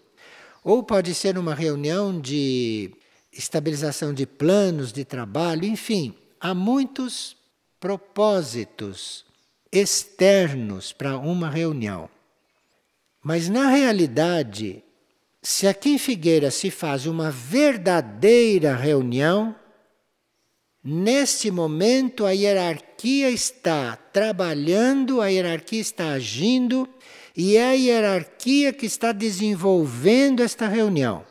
ou 0.64 0.82
pode 0.82 1.14
ser 1.14 1.38
uma 1.38 1.54
reunião 1.54 2.20
de 2.20 2.90
estabilização 3.32 4.12
de 4.12 4.26
planos 4.26 4.92
de 4.92 5.04
trabalho, 5.04 5.64
enfim, 5.64 6.12
há 6.40 6.52
muitos 6.52 7.36
propósitos 7.78 9.24
externos 9.70 10.92
para 10.92 11.16
uma 11.16 11.48
reunião. 11.48 12.10
Mas 13.22 13.48
na 13.48 13.68
realidade, 13.68 14.82
se 15.40 15.68
aqui 15.68 15.90
em 15.90 15.98
Figueira 15.98 16.50
se 16.50 16.68
faz 16.68 17.06
uma 17.06 17.30
verdadeira 17.30 18.74
reunião, 18.74 19.54
neste 20.82 21.50
momento 21.50 22.26
a 22.26 22.30
hierarquia 22.30 23.30
está 23.30 23.96
trabalhando, 23.96 25.20
a 25.20 25.28
hierarquia 25.28 25.80
está 25.80 26.12
agindo 26.12 26.88
e 27.36 27.56
é 27.56 27.64
a 27.64 27.72
hierarquia 27.72 28.72
que 28.72 28.86
está 28.86 29.12
desenvolvendo 29.12 30.42
esta 30.42 30.66
reunião 30.66 31.24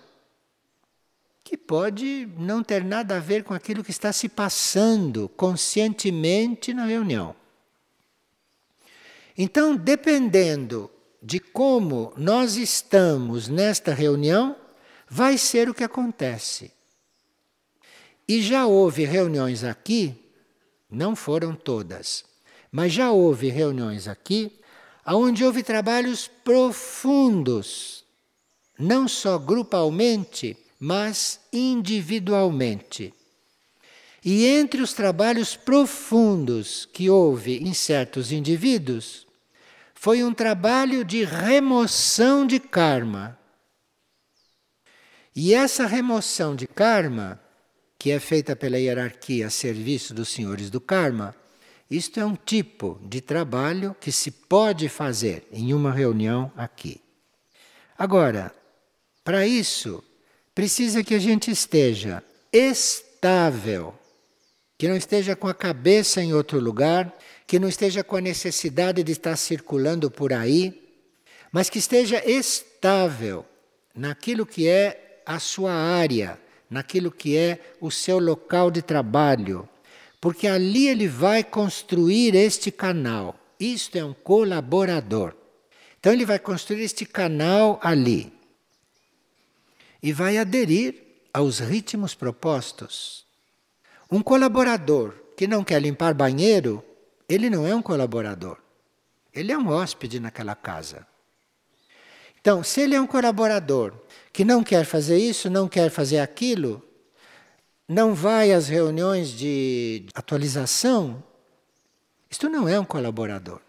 que 1.51 1.57
pode 1.57 2.29
não 2.37 2.63
ter 2.63 2.81
nada 2.81 3.17
a 3.17 3.19
ver 3.19 3.43
com 3.43 3.53
aquilo 3.53 3.83
que 3.83 3.91
está 3.91 4.13
se 4.13 4.29
passando 4.29 5.27
conscientemente 5.35 6.73
na 6.73 6.85
reunião. 6.85 7.35
Então, 9.37 9.75
dependendo 9.75 10.89
de 11.21 11.41
como 11.41 12.13
nós 12.15 12.55
estamos 12.55 13.49
nesta 13.49 13.93
reunião, 13.93 14.55
vai 15.09 15.37
ser 15.37 15.67
o 15.67 15.73
que 15.73 15.83
acontece. 15.83 16.71
E 18.31 18.41
já 18.41 18.65
houve 18.65 19.03
reuniões 19.03 19.61
aqui, 19.61 20.15
não 20.89 21.17
foram 21.17 21.53
todas, 21.53 22.23
mas 22.71 22.93
já 22.93 23.11
houve 23.11 23.49
reuniões 23.49 24.07
aqui, 24.07 24.57
onde 25.05 25.43
houve 25.43 25.61
trabalhos 25.61 26.29
profundos, 26.41 28.05
não 28.79 29.05
só 29.05 29.37
grupalmente, 29.37 30.55
mas 30.79 31.41
individualmente. 31.51 33.13
E 34.23 34.45
entre 34.45 34.81
os 34.81 34.93
trabalhos 34.93 35.57
profundos 35.57 36.85
que 36.85 37.09
houve 37.09 37.57
em 37.57 37.73
certos 37.73 38.31
indivíduos, 38.31 39.27
foi 39.93 40.23
um 40.23 40.33
trabalho 40.33 41.03
de 41.03 41.25
remoção 41.25 42.47
de 42.47 42.61
karma. 42.61 43.37
E 45.35 45.53
essa 45.53 45.85
remoção 45.85 46.55
de 46.55 46.65
karma, 46.65 47.37
que 48.01 48.09
é 48.09 48.19
feita 48.19 48.55
pela 48.55 48.79
hierarquia 48.79 49.45
a 49.45 49.49
serviço 49.51 50.11
dos 50.11 50.29
senhores 50.29 50.71
do 50.71 50.81
karma, 50.81 51.35
isto 51.87 52.19
é 52.19 52.25
um 52.25 52.35
tipo 52.35 52.99
de 53.03 53.21
trabalho 53.21 53.95
que 54.01 54.11
se 54.11 54.31
pode 54.31 54.89
fazer 54.89 55.47
em 55.51 55.71
uma 55.71 55.91
reunião 55.91 56.51
aqui. 56.57 56.99
Agora, 57.95 58.51
para 59.23 59.45
isso, 59.45 60.03
precisa 60.55 61.03
que 61.03 61.13
a 61.13 61.19
gente 61.19 61.51
esteja 61.51 62.23
estável, 62.51 63.93
que 64.79 64.87
não 64.87 64.95
esteja 64.95 65.35
com 65.35 65.47
a 65.47 65.53
cabeça 65.53 66.23
em 66.23 66.33
outro 66.33 66.59
lugar, 66.59 67.15
que 67.45 67.59
não 67.59 67.69
esteja 67.69 68.03
com 68.03 68.15
a 68.15 68.21
necessidade 68.21 69.03
de 69.03 69.11
estar 69.11 69.37
circulando 69.37 70.09
por 70.09 70.33
aí, 70.33 70.91
mas 71.51 71.69
que 71.69 71.77
esteja 71.77 72.19
estável 72.27 73.45
naquilo 73.93 74.43
que 74.43 74.67
é 74.67 75.21
a 75.23 75.37
sua 75.37 75.71
área, 75.71 76.39
naquilo 76.71 77.11
que 77.11 77.35
é 77.35 77.75
o 77.81 77.91
seu 77.91 78.17
local 78.17 78.71
de 78.71 78.81
trabalho, 78.81 79.67
porque 80.21 80.47
ali 80.47 80.87
ele 80.87 81.07
vai 81.07 81.43
construir 81.43 82.33
este 82.33 82.71
canal. 82.71 83.35
Isto 83.59 83.97
é 83.97 84.05
um 84.05 84.13
colaborador. 84.13 85.35
Então 85.99 86.13
ele 86.13 86.25
vai 86.25 86.39
construir 86.39 86.83
este 86.83 87.05
canal 87.05 87.77
ali 87.83 88.33
e 90.01 90.13
vai 90.13 90.37
aderir 90.37 90.95
aos 91.33 91.59
ritmos 91.59 92.15
propostos. 92.15 93.25
Um 94.09 94.23
colaborador 94.23 95.13
que 95.35 95.47
não 95.47 95.63
quer 95.63 95.81
limpar 95.81 96.13
banheiro, 96.13 96.83
ele 97.27 97.49
não 97.49 97.67
é 97.67 97.75
um 97.75 97.81
colaborador. 97.81 98.57
Ele 99.33 99.51
é 99.51 99.57
um 99.57 99.67
hóspede 99.67 100.19
naquela 100.19 100.55
casa. 100.55 101.05
Então, 102.39 102.63
se 102.63 102.81
ele 102.81 102.95
é 102.95 103.01
um 103.01 103.05
colaborador 103.05 103.93
que 104.33 104.45
não 104.45 104.63
quer 104.63 104.85
fazer 104.85 105.17
isso, 105.17 105.49
não 105.49 105.67
quer 105.67 105.89
fazer 105.89 106.19
aquilo, 106.19 106.81
não 107.87 108.13
vai 108.13 108.53
às 108.53 108.67
reuniões 108.69 109.29
de 109.29 110.05
atualização, 110.13 111.21
isto 112.29 112.47
não 112.49 112.67
é 112.67 112.79
um 112.79 112.85
colaborador. 112.85 113.59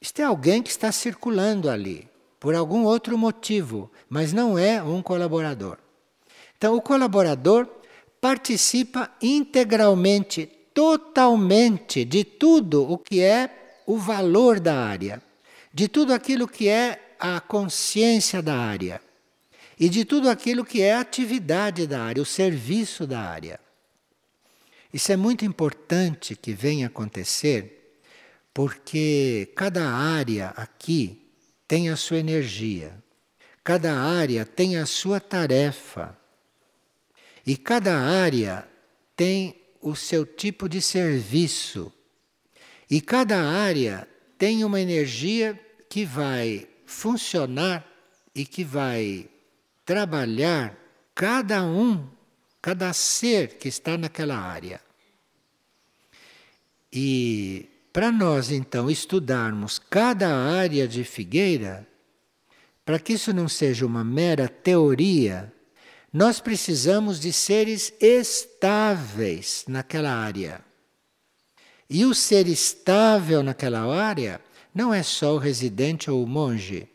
Isto 0.00 0.22
é 0.22 0.24
alguém 0.24 0.62
que 0.62 0.70
está 0.70 0.92
circulando 0.92 1.68
ali, 1.68 2.08
por 2.38 2.54
algum 2.54 2.84
outro 2.84 3.18
motivo, 3.18 3.90
mas 4.08 4.32
não 4.32 4.56
é 4.56 4.82
um 4.82 5.02
colaborador. 5.02 5.76
Então, 6.56 6.76
o 6.76 6.80
colaborador 6.80 7.68
participa 8.20 9.10
integralmente, 9.20 10.46
totalmente 10.72 12.04
de 12.04 12.22
tudo 12.22 12.88
o 12.90 12.96
que 12.96 13.20
é 13.20 13.80
o 13.86 13.98
valor 13.98 14.60
da 14.60 14.76
área, 14.76 15.20
de 15.74 15.88
tudo 15.88 16.14
aquilo 16.14 16.46
que 16.46 16.68
é 16.68 17.09
a 17.20 17.40
consciência 17.40 18.40
da 18.40 18.56
área 18.56 19.00
e 19.78 19.88
de 19.88 20.04
tudo 20.04 20.28
aquilo 20.28 20.64
que 20.64 20.82
é 20.82 20.94
a 20.94 21.00
atividade 21.00 21.86
da 21.86 22.02
área, 22.02 22.22
o 22.22 22.26
serviço 22.26 23.06
da 23.06 23.20
área. 23.20 23.60
Isso 24.92 25.12
é 25.12 25.16
muito 25.16 25.44
importante 25.44 26.34
que 26.34 26.52
venha 26.52 26.88
acontecer, 26.88 27.98
porque 28.52 29.52
cada 29.54 29.88
área 29.88 30.48
aqui 30.56 31.30
tem 31.68 31.88
a 31.88 31.96
sua 31.96 32.18
energia, 32.18 32.92
cada 33.62 33.94
área 33.94 34.44
tem 34.44 34.76
a 34.76 34.84
sua 34.84 35.20
tarefa, 35.20 36.18
e 37.46 37.56
cada 37.56 37.96
área 37.96 38.68
tem 39.16 39.62
o 39.80 39.94
seu 39.94 40.26
tipo 40.26 40.68
de 40.68 40.82
serviço, 40.82 41.92
e 42.90 43.00
cada 43.00 43.40
área 43.40 44.06
tem 44.36 44.64
uma 44.64 44.80
energia 44.80 45.58
que 45.88 46.04
vai 46.04 46.66
funcionar 46.90 47.86
e 48.34 48.44
que 48.44 48.64
vai 48.64 49.28
trabalhar 49.84 50.76
cada 51.14 51.64
um, 51.64 52.06
cada 52.60 52.92
ser 52.92 53.58
que 53.58 53.68
está 53.68 53.96
naquela 53.96 54.36
área. 54.36 54.80
E 56.92 57.68
para 57.92 58.10
nós 58.10 58.50
então 58.50 58.90
estudarmos 58.90 59.78
cada 59.78 60.34
área 60.34 60.86
de 60.86 61.04
figueira, 61.04 61.86
para 62.84 62.98
que 62.98 63.12
isso 63.12 63.32
não 63.32 63.48
seja 63.48 63.86
uma 63.86 64.02
mera 64.02 64.48
teoria, 64.48 65.52
nós 66.12 66.40
precisamos 66.40 67.20
de 67.20 67.32
seres 67.32 67.92
estáveis 68.00 69.64
naquela 69.68 70.12
área. 70.12 70.60
E 71.88 72.04
o 72.04 72.14
ser 72.14 72.48
estável 72.48 73.42
naquela 73.42 73.80
área 73.80 74.40
não 74.74 74.92
é 74.92 75.02
só 75.02 75.34
o 75.34 75.38
residente 75.38 76.10
ou 76.10 76.22
o 76.22 76.26
monge, 76.26 76.88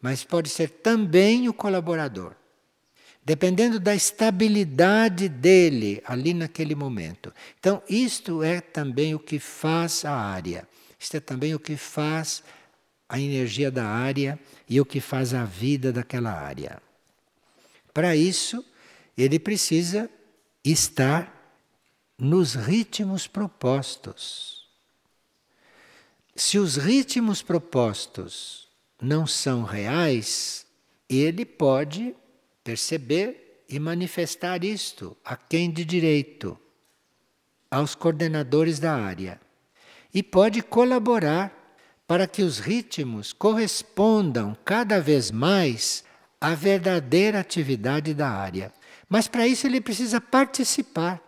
mas 0.00 0.24
pode 0.24 0.48
ser 0.48 0.70
também 0.70 1.48
o 1.48 1.52
colaborador 1.52 2.34
dependendo 3.28 3.78
da 3.78 3.94
estabilidade 3.94 5.28
dele 5.28 6.02
ali 6.06 6.32
naquele 6.32 6.74
momento. 6.74 7.30
Então, 7.60 7.82
isto 7.86 8.42
é 8.42 8.58
também 8.58 9.14
o 9.14 9.18
que 9.18 9.38
faz 9.38 10.02
a 10.06 10.12
área. 10.12 10.66
Isto 10.98 11.18
é 11.18 11.20
também 11.20 11.54
o 11.54 11.60
que 11.60 11.76
faz 11.76 12.42
a 13.06 13.20
energia 13.20 13.70
da 13.70 13.86
área 13.86 14.38
e 14.66 14.80
o 14.80 14.84
que 14.86 14.98
faz 14.98 15.34
a 15.34 15.44
vida 15.44 15.92
daquela 15.92 16.32
área. 16.32 16.80
Para 17.92 18.16
isso, 18.16 18.64
ele 19.14 19.38
precisa 19.38 20.08
estar 20.64 21.54
nos 22.18 22.54
ritmos 22.54 23.26
propostos. 23.26 24.57
Se 26.38 26.56
os 26.56 26.76
ritmos 26.76 27.42
propostos 27.42 28.68
não 29.02 29.26
são 29.26 29.64
reais, 29.64 30.64
ele 31.08 31.44
pode 31.44 32.14
perceber 32.62 33.64
e 33.68 33.80
manifestar 33.80 34.62
isto 34.62 35.16
a 35.24 35.34
quem 35.34 35.68
de 35.68 35.84
direito, 35.84 36.56
aos 37.68 37.96
coordenadores 37.96 38.78
da 38.78 38.94
área. 38.94 39.40
E 40.14 40.22
pode 40.22 40.62
colaborar 40.62 41.76
para 42.06 42.28
que 42.28 42.44
os 42.44 42.60
ritmos 42.60 43.32
correspondam 43.32 44.56
cada 44.64 45.00
vez 45.00 45.32
mais 45.32 46.04
à 46.40 46.54
verdadeira 46.54 47.40
atividade 47.40 48.14
da 48.14 48.30
área. 48.30 48.72
Mas 49.08 49.26
para 49.26 49.48
isso 49.48 49.66
ele 49.66 49.80
precisa 49.80 50.20
participar. 50.20 51.20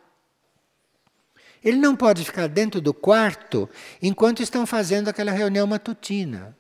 Ele 1.63 1.77
não 1.77 1.95
pode 1.95 2.25
ficar 2.25 2.47
dentro 2.49 2.81
do 2.81 2.95
quarto 2.95 3.69
enquanto 4.01 4.43
estão 4.43 4.67
fazendo 4.67 5.09
aquela 5.09 5.31
reunião 5.31 5.67
matutina. 5.67 6.57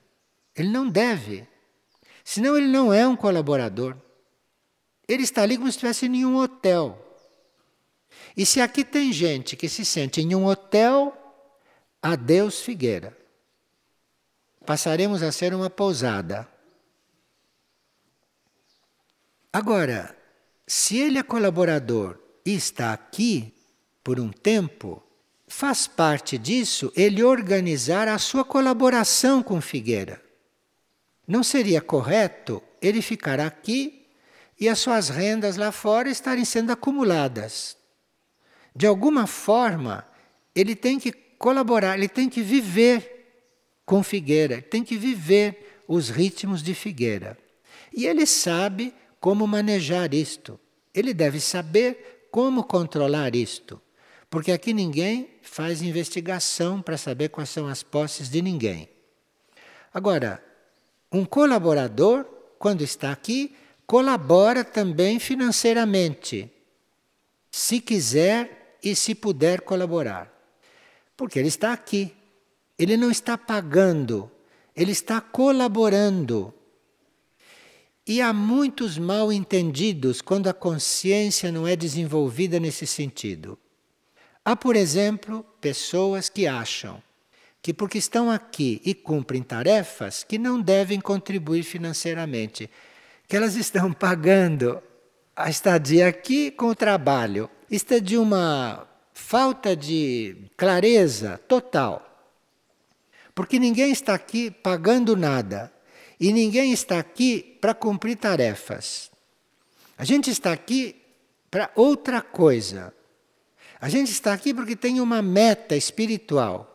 Ele 0.55 0.69
não 0.69 0.89
deve. 0.89 1.49
Senão 2.23 2.57
ele 2.57 2.69
não 2.69 2.93
é 2.93 3.07
um 3.07 3.17
colaborador. 3.17 3.97
Ele 5.09 5.23
está 5.23 5.43
ali 5.43 5.57
como 5.57 5.69
se 5.69 5.77
estivesse 5.77 6.07
em 6.07 6.25
um 6.25 6.37
hotel. 6.37 7.07
E 8.37 8.45
se 8.45 8.61
aqui 8.61 8.85
tem 8.85 9.13
gente 9.13 9.57
que 9.57 9.69
se 9.69 9.85
sente 9.85 10.21
em 10.21 10.35
um 10.35 10.47
hotel, 10.47 11.17
adeus 12.03 12.61
Figueira. 12.61 13.17
Passaremos 14.67 15.23
a 15.23 15.33
ser 15.33 15.55
uma 15.55 15.71
pousada. 15.71 16.47
Agora, 19.53 20.17
se 20.67 20.99
ele 20.99 21.19
é 21.19 21.23
colaborador 21.23 22.19
e 22.45 22.55
está 22.55 22.93
aqui 22.93 23.53
por 24.03 24.19
um 24.19 24.31
tempo, 24.31 25.03
faz 25.47 25.87
parte 25.87 26.39
disso 26.39 26.93
ele 26.97 27.23
organizar 27.23 28.09
a 28.09 28.19
sua 28.19 28.45
colaboração 28.45 29.43
com 29.43 29.61
Figueira. 29.61 30.23
Não 31.27 31.43
seria 31.43 31.81
correto 31.81 32.63
ele 32.81 33.03
ficar 33.03 33.39
aqui 33.41 34.07
e 34.59 34.69
as 34.69 34.79
suas 34.79 35.09
rendas 35.09 35.57
lá 35.57 35.73
fora 35.73 36.11
estarem 36.11 36.45
sendo 36.45 36.73
acumuladas. 36.73 37.77
De 38.75 38.87
alguma 38.87 39.27
forma, 39.27 40.07
ele 40.55 40.75
tem 40.75 40.99
que 40.99 41.13
colaborar, 41.13 41.97
ele 41.97 42.09
tem 42.09 42.29
que 42.29 42.43
viver 42.43 43.19
com 43.85 44.03
Figueira, 44.03 44.63
tem 44.63 44.85
que 44.85 44.97
viver 44.97 45.83
os 45.89 46.09
ritmos 46.09 46.63
de 46.63 46.75
Figueira. 46.75 47.37
E 47.93 48.07
ele 48.07 48.27
sabe 48.27 48.95
como 49.19 49.47
manejar 49.47 50.15
isto. 50.15 50.61
Ele 50.95 51.13
deve 51.13 51.41
saber 51.41 52.29
como 52.31 52.63
controlar 52.65 53.35
isto. 53.35 53.81
Porque 54.31 54.53
aqui 54.53 54.73
ninguém 54.73 55.29
faz 55.43 55.83
investigação 55.83 56.81
para 56.81 56.97
saber 56.97 57.31
quais 57.31 57.51
são 57.51 57.67
as 57.67 57.83
posses 57.83 58.31
de 58.31 58.41
ninguém. 58.41 58.89
Agora, 59.93 60.43
um 61.11 61.25
colaborador, 61.25 62.25
quando 62.57 62.83
está 62.83 63.11
aqui, 63.11 63.57
colabora 63.85 64.63
também 64.63 65.19
financeiramente, 65.19 66.49
se 67.51 67.81
quiser 67.81 68.79
e 68.81 68.95
se 68.95 69.17
puder 69.17 69.63
colaborar. 69.63 70.33
Porque 71.17 71.39
ele 71.39 71.49
está 71.49 71.73
aqui. 71.73 72.15
Ele 72.79 72.97
não 72.97 73.11
está 73.11 73.37
pagando, 73.37 74.31
ele 74.75 74.93
está 74.93 75.21
colaborando. 75.21 76.55
E 78.07 78.23
há 78.23 78.33
muitos 78.33 78.97
mal 78.97 79.31
entendidos 79.31 80.23
quando 80.23 80.49
a 80.49 80.55
consciência 80.55 81.53
não 81.53 81.69
é 81.69 81.77
desenvolvida 81.77 82.59
nesse 82.59 82.87
sentido. 82.87 83.59
Há, 84.45 84.57
por 84.57 84.75
exemplo, 84.75 85.45
pessoas 85.61 86.29
que 86.29 86.47
acham 86.47 87.03
que 87.63 87.75
porque 87.75 87.99
estão 87.99 88.31
aqui 88.31 88.81
e 88.85 88.95
cumprem 88.95 89.43
tarefas 89.43 90.25
que 90.25 90.39
não 90.39 90.61
devem 90.61 91.01
contribuir 91.01 91.63
financeiramente 91.63 92.71
que 93.29 93.37
elas 93.37 93.55
estão 93.55 93.93
pagando 93.95 94.83
a 95.37 95.49
estadia 95.49 96.09
aqui 96.09 96.51
com 96.51 96.67
o 96.67 96.75
trabalho. 96.75 97.51
Isto 97.71 97.95
é 97.95 98.01
de 98.01 98.17
uma 98.17 98.89
falta 99.13 99.77
de 99.77 100.37
clareza 100.57 101.39
total. 101.47 102.07
Porque 103.35 103.59
ninguém 103.59 103.93
está 103.93 104.15
aqui 104.15 104.51
pagando 104.51 105.17
nada 105.17 105.73
e 106.19 106.33
ninguém 106.33 106.73
está 106.73 106.99
aqui 106.99 107.57
para 107.61 107.75
cumprir 107.75 108.17
tarefas. 108.17 109.11
A 109.97 110.05
gente 110.05 110.31
está 110.31 110.53
aqui 110.53 110.97
para 111.51 111.71
outra 111.75 112.21
coisa. 112.21 112.93
A 113.81 113.89
gente 113.89 114.11
está 114.11 114.35
aqui 114.35 114.53
porque 114.53 114.77
tem 114.77 115.01
uma 115.01 115.23
meta 115.23 115.75
espiritual. 115.75 116.67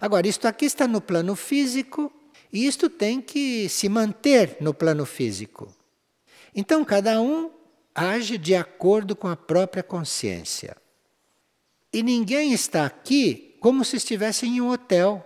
Agora, 0.00 0.26
isto 0.26 0.48
aqui 0.48 0.64
está 0.64 0.88
no 0.88 1.00
plano 1.00 1.36
físico 1.36 2.12
e 2.52 2.66
isto 2.66 2.90
tem 2.90 3.20
que 3.20 3.68
se 3.68 3.88
manter 3.88 4.56
no 4.60 4.74
plano 4.74 5.06
físico. 5.06 5.72
Então 6.54 6.84
cada 6.84 7.20
um 7.20 7.50
age 7.94 8.36
de 8.36 8.54
acordo 8.54 9.14
com 9.14 9.28
a 9.28 9.36
própria 9.36 9.82
consciência. 9.82 10.76
E 11.92 12.02
ninguém 12.02 12.52
está 12.52 12.86
aqui 12.86 13.56
como 13.60 13.84
se 13.84 13.96
estivesse 13.96 14.46
em 14.46 14.60
um 14.60 14.70
hotel. 14.70 15.24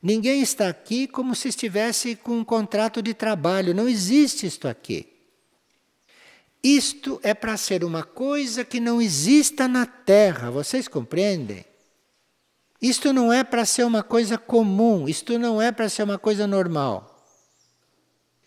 Ninguém 0.00 0.40
está 0.40 0.68
aqui 0.68 1.08
como 1.08 1.34
se 1.34 1.48
estivesse 1.48 2.14
com 2.14 2.38
um 2.38 2.44
contrato 2.44 3.02
de 3.02 3.14
trabalho. 3.14 3.74
Não 3.74 3.88
existe 3.88 4.46
isto 4.46 4.68
aqui. 4.68 5.17
Isto 6.62 7.20
é 7.22 7.34
para 7.34 7.56
ser 7.56 7.84
uma 7.84 8.02
coisa 8.02 8.64
que 8.64 8.80
não 8.80 9.00
exista 9.00 9.68
na 9.68 9.86
Terra, 9.86 10.50
vocês 10.50 10.88
compreendem? 10.88 11.64
Isto 12.80 13.12
não 13.12 13.32
é 13.32 13.42
para 13.42 13.64
ser 13.64 13.84
uma 13.84 14.02
coisa 14.02 14.38
comum, 14.38 15.08
isto 15.08 15.38
não 15.38 15.60
é 15.60 15.72
para 15.72 15.88
ser 15.88 16.02
uma 16.02 16.18
coisa 16.18 16.46
normal. 16.46 17.14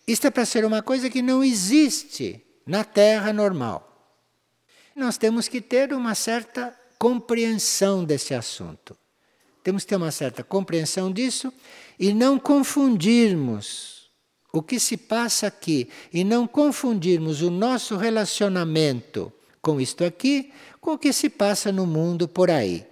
Isto 0.06 0.26
é 0.26 0.30
para 0.30 0.44
ser 0.44 0.64
uma 0.64 0.82
coisa 0.82 1.08
que 1.08 1.22
não 1.22 1.44
existe 1.44 2.44
na 2.66 2.82
Terra 2.84 3.32
normal. 3.32 3.88
Nós 4.94 5.16
temos 5.16 5.48
que 5.48 5.60
ter 5.60 5.92
uma 5.92 6.14
certa 6.14 6.76
compreensão 6.98 8.04
desse 8.04 8.34
assunto. 8.34 8.96
Temos 9.62 9.84
que 9.84 9.90
ter 9.90 9.96
uma 9.96 10.10
certa 10.10 10.42
compreensão 10.42 11.10
disso 11.10 11.52
e 11.98 12.12
não 12.12 12.38
confundirmos 12.38 14.01
o 14.52 14.62
que 14.62 14.78
se 14.78 14.96
passa 14.96 15.46
aqui 15.46 15.88
e 16.12 16.22
não 16.22 16.46
confundirmos 16.46 17.40
o 17.40 17.50
nosso 17.50 17.96
relacionamento 17.96 19.32
com 19.62 19.80
isto 19.80 20.04
aqui 20.04 20.52
com 20.80 20.92
o 20.92 20.98
que 20.98 21.12
se 21.12 21.30
passa 21.30 21.72
no 21.72 21.86
mundo 21.86 22.28
por 22.28 22.50
aí. 22.50 22.86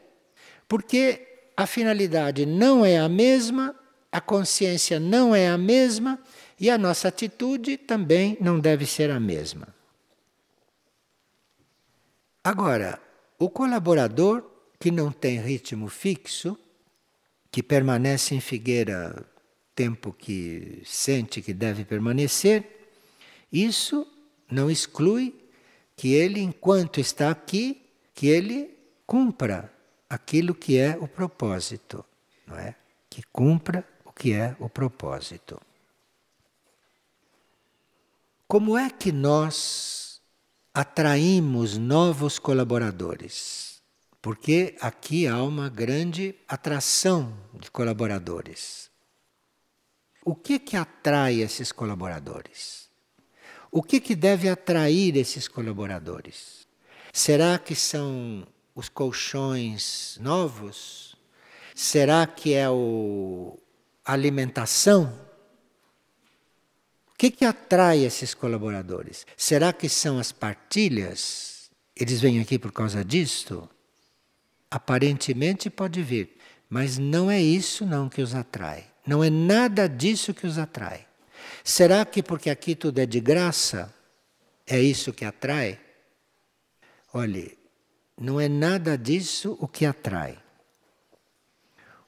Porque 0.67 1.27
a 1.57 1.67
finalidade 1.67 2.47
não 2.47 2.85
é 2.85 2.99
a 2.99 3.09
mesma, 3.09 3.75
a 4.11 4.21
consciência 4.21 4.99
não 4.99 5.35
é 5.35 5.49
a 5.49 5.59
mesma 5.59 6.19
e 6.59 6.71
a 6.71 6.79
nossa 6.79 7.09
atitude 7.09 7.77
também 7.77 8.39
não 8.41 8.59
deve 8.59 8.87
ser 8.87 9.11
a 9.11 9.21
mesma. 9.21 9.69
Agora, 12.43 12.99
o 13.39 13.51
colaborador 13.51 14.45
que 14.79 14.91
não 14.91 15.13
tem 15.13 15.39
ritmo 15.39 15.89
fixo, 15.89 16.59
que 17.51 17.63
permanece 17.63 18.35
em 18.35 18.41
Figueira 18.41 19.27
tempo 19.81 20.13
que 20.13 20.83
sente 20.85 21.41
que 21.41 21.55
deve 21.55 21.87
permanecer, 21.87 22.91
isso 23.51 24.07
não 24.51 24.71
exclui 24.71 25.35
que 25.97 26.13
ele, 26.13 26.39
enquanto 26.39 27.01
está 27.01 27.31
aqui, 27.31 27.81
que 28.15 28.27
ele 28.27 28.77
cumpra 29.07 29.73
aquilo 30.07 30.55
que 30.55 30.77
é 30.77 30.99
o 31.01 31.09
propósito, 31.09 32.05
não 32.47 32.59
é? 32.59 32.75
Que 33.09 33.23
cumpra 33.33 33.83
o 34.05 34.13
que 34.13 34.35
é 34.35 34.55
o 34.61 34.69
propósito. 34.69 35.59
Como 38.47 38.77
é 38.77 38.91
que 38.91 39.11
nós 39.11 40.21
atraímos 40.75 41.79
novos 41.79 42.39
colaboradores? 42.39 43.81
Porque 44.21 44.77
aqui 44.79 45.27
há 45.27 45.43
uma 45.43 45.71
grande 45.71 46.35
atração 46.47 47.35
de 47.59 47.71
colaboradores. 47.71 48.90
O 50.31 50.35
que 50.37 50.61
que 50.61 50.77
atrai 50.77 51.41
esses 51.41 51.73
colaboradores? 51.73 52.89
O 53.69 53.83
que 53.83 53.99
que 53.99 54.15
deve 54.15 54.49
atrair 54.49 55.17
esses 55.17 55.49
colaboradores? 55.49 56.69
Será 57.13 57.59
que 57.59 57.75
são 57.75 58.47
os 58.73 58.89
colchões 58.89 60.17
novos? 60.21 61.17
Será 61.75 62.29
que 62.29 62.55
é 62.55 62.71
o 62.71 63.59
a 64.05 64.13
alimentação? 64.13 65.13
O 67.13 67.19
que, 67.19 67.33
que 67.33 67.45
atrai 67.45 68.05
esses 68.05 68.33
colaboradores? 68.33 69.27
Será 69.37 69.73
que 69.73 69.89
são 69.89 70.17
as 70.21 70.31
partilhas? 70.31 71.73
Eles 71.97 72.21
vêm 72.21 72.39
aqui 72.39 72.57
por 72.57 72.71
causa 72.71 73.05
disto? 73.05 73.69
Aparentemente 74.71 75.69
pode 75.69 76.01
vir, 76.05 76.37
mas 76.69 76.99
não 76.99 77.29
é 77.29 77.43
isso 77.43 77.85
não 77.85 78.09
que 78.09 78.23
os 78.23 78.33
atrai. 78.33 78.91
Não 79.11 79.25
é 79.25 79.29
nada 79.29 79.89
disso 79.89 80.33
que 80.33 80.47
os 80.47 80.57
atrai. 80.57 81.05
Será 81.65 82.05
que 82.05 82.23
porque 82.23 82.49
aqui 82.49 82.77
tudo 82.77 83.01
é 83.01 83.07
de 83.07 83.19
graça, 83.19 83.93
é 84.65 84.81
isso 84.81 85.13
que 85.13 85.25
atrai? 85.25 85.81
Olhe, 87.13 87.59
não 88.17 88.41
é 88.41 88.49
nada 88.49 88.97
disso 88.97 89.59
o 89.59 89.67
que 89.67 89.85
atrai. 89.85 90.39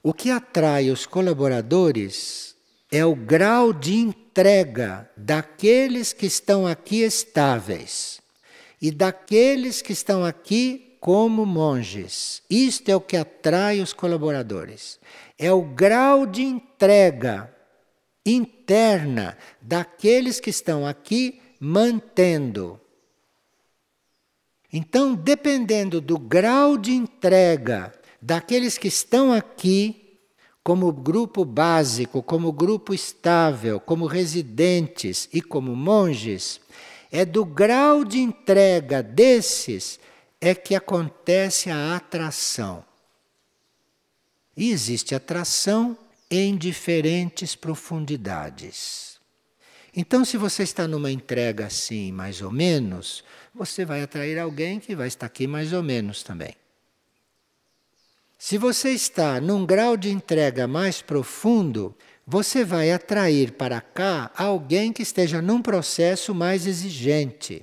O 0.01 0.15
que 0.15 0.31
atrai 0.31 0.91
os 0.93 1.05
colaboradores 1.05 2.55
é 2.89 3.05
o 3.05 3.17
grau 3.17 3.73
de 3.73 3.97
entrega 3.97 5.11
daqueles 5.17 6.13
que 6.13 6.27
estão 6.27 6.69
aqui 6.69 7.03
estáveis 7.03 8.21
e 8.81 8.93
daqueles 8.93 9.83
que 9.83 9.93
estão 9.93 10.25
aqui 10.25 10.97
como 11.01 11.45
monges. 11.45 12.45
Isto 12.49 12.89
é 12.91 12.95
o 12.95 13.01
que 13.01 13.17
atrai 13.17 13.81
os 13.81 13.93
colaboradores. 13.93 15.01
É 15.37 15.51
o 15.51 15.63
grau 15.63 16.25
de 16.25 16.43
entrega 16.43 16.72
interna 18.25 19.37
daqueles 19.61 20.41
que 20.41 20.51
estão 20.51 20.87
aqui 20.87 21.41
mantendo 21.61 22.81
então, 24.73 25.15
dependendo 25.15 26.01
do 26.01 26.19
grau 26.19 26.79
de 26.79 26.93
entrega 26.93 27.93
daqueles 28.23 28.79
que 28.79 28.89
estão 28.89 29.33
aqui, 29.33 29.99
como 30.65 30.91
grupo 30.93 31.45
básico, 31.45 32.23
como 32.23 32.53
grupo 32.53 32.95
estável, 32.95 33.79
como 33.79 34.07
residentes 34.07 35.29
e 35.33 35.43
como 35.43 35.77
monges, 35.77 36.61
é 37.11 37.25
do 37.25 37.45
grau 37.45 38.05
de 38.05 38.19
entrega 38.21 39.03
desses 39.03 40.01
é 40.41 40.55
que 40.55 40.75
acontece 40.75 41.69
a 41.69 41.97
atração. 41.97 42.83
E 44.57 44.71
existe 44.71 45.15
atração 45.15 45.99
em 46.35 46.57
diferentes 46.57 47.55
profundidades. 47.55 49.21
Então, 49.95 50.25
se 50.25 50.39
você 50.39 50.63
está 50.63 50.89
numa 50.89 51.13
entrega 51.13 51.67
assim, 51.67 52.11
mais 52.11 52.41
ou 52.41 52.51
menos, 52.51 53.23
você 53.55 53.85
vai 53.85 54.03
atrair 54.03 54.39
alguém 54.39 54.81
que 54.81 54.97
vai 54.97 55.09
estar 55.09 55.27
aqui 55.27 55.47
mais 55.47 55.75
ou 55.75 55.83
menos 55.83 56.23
também. 56.23 56.57
Se 58.39 58.57
você 58.57 58.93
está 58.93 59.43
num 59.43 59.67
grau 59.67 59.95
de 59.95 60.11
entrega 60.11 60.67
mais 60.67 61.03
profundo, 61.03 61.95
você 62.27 62.65
vai 62.65 62.91
atrair 62.91 63.53
para 63.53 63.83
cá 63.83 64.31
alguém 64.35 64.91
que 64.91 65.03
esteja 65.03 65.43
num 65.43 65.61
processo 65.61 66.35
mais 66.35 66.67
exigente. 66.67 67.63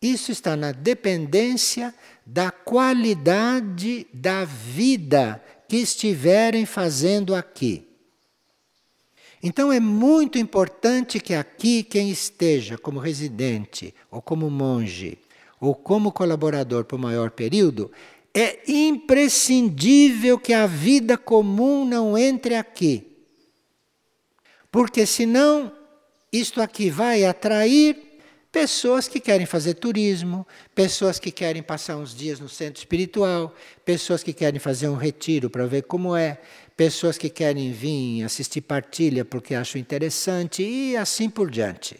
Isso 0.00 0.32
está 0.32 0.56
na 0.56 0.72
dependência 0.72 1.94
da 2.26 2.50
qualidade 2.50 4.06
da 4.12 4.44
vida 4.44 5.42
que 5.74 5.80
estiverem 5.80 6.64
fazendo 6.64 7.34
aqui. 7.34 7.84
Então 9.42 9.72
é 9.72 9.80
muito 9.80 10.38
importante 10.38 11.18
que 11.18 11.34
aqui 11.34 11.82
quem 11.82 12.10
esteja 12.12 12.78
como 12.78 13.00
residente, 13.00 13.92
ou 14.08 14.22
como 14.22 14.48
monge, 14.48 15.18
ou 15.60 15.74
como 15.74 16.12
colaborador 16.12 16.84
por 16.84 16.96
maior 16.96 17.32
período, 17.32 17.90
é 18.32 18.60
imprescindível 18.70 20.38
que 20.38 20.52
a 20.52 20.64
vida 20.64 21.18
comum 21.18 21.84
não 21.84 22.16
entre 22.16 22.54
aqui. 22.54 23.08
Porque 24.70 25.04
senão 25.04 25.72
isto 26.32 26.62
aqui 26.62 26.88
vai 26.88 27.24
atrair 27.24 28.13
pessoas 28.54 29.08
que 29.08 29.18
querem 29.18 29.46
fazer 29.46 29.74
turismo, 29.74 30.46
pessoas 30.76 31.18
que 31.18 31.32
querem 31.32 31.60
passar 31.60 31.96
uns 31.96 32.14
dias 32.14 32.38
no 32.38 32.48
centro 32.48 32.78
espiritual, 32.78 33.52
pessoas 33.84 34.22
que 34.22 34.32
querem 34.32 34.60
fazer 34.60 34.88
um 34.88 34.94
retiro 34.94 35.50
para 35.50 35.66
ver 35.66 35.82
como 35.82 36.14
é, 36.14 36.40
pessoas 36.76 37.18
que 37.18 37.28
querem 37.28 37.72
vir 37.72 38.22
assistir 38.22 38.60
partilha 38.60 39.24
porque 39.24 39.56
acham 39.56 39.80
interessante 39.80 40.62
e 40.62 40.96
assim 40.96 41.28
por 41.28 41.50
diante. 41.50 41.98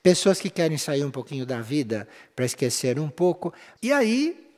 Pessoas 0.00 0.38
que 0.38 0.50
querem 0.50 0.78
sair 0.78 1.04
um 1.04 1.10
pouquinho 1.10 1.44
da 1.44 1.60
vida 1.60 2.06
para 2.36 2.44
esquecer 2.44 3.00
um 3.00 3.08
pouco. 3.08 3.52
E 3.82 3.92
aí, 3.92 4.48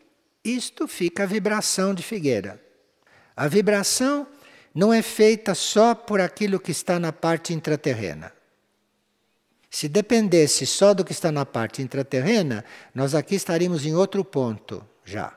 isto 0.44 0.86
fica 0.86 1.22
a 1.22 1.26
vibração 1.26 1.94
de 1.94 2.02
figueira. 2.02 2.60
A 3.34 3.48
vibração 3.48 4.26
não 4.74 4.92
é 4.92 5.00
feita 5.00 5.54
só 5.54 5.94
por 5.94 6.20
aquilo 6.20 6.60
que 6.60 6.70
está 6.70 6.98
na 6.98 7.14
parte 7.14 7.54
intraterrena. 7.54 8.30
Se 9.72 9.88
dependesse 9.88 10.66
só 10.66 10.92
do 10.92 11.02
que 11.02 11.12
está 11.12 11.32
na 11.32 11.46
parte 11.46 11.80
intraterrena, 11.80 12.62
nós 12.94 13.14
aqui 13.14 13.34
estaríamos 13.34 13.86
em 13.86 13.94
outro 13.94 14.22
ponto 14.22 14.86
já. 15.02 15.34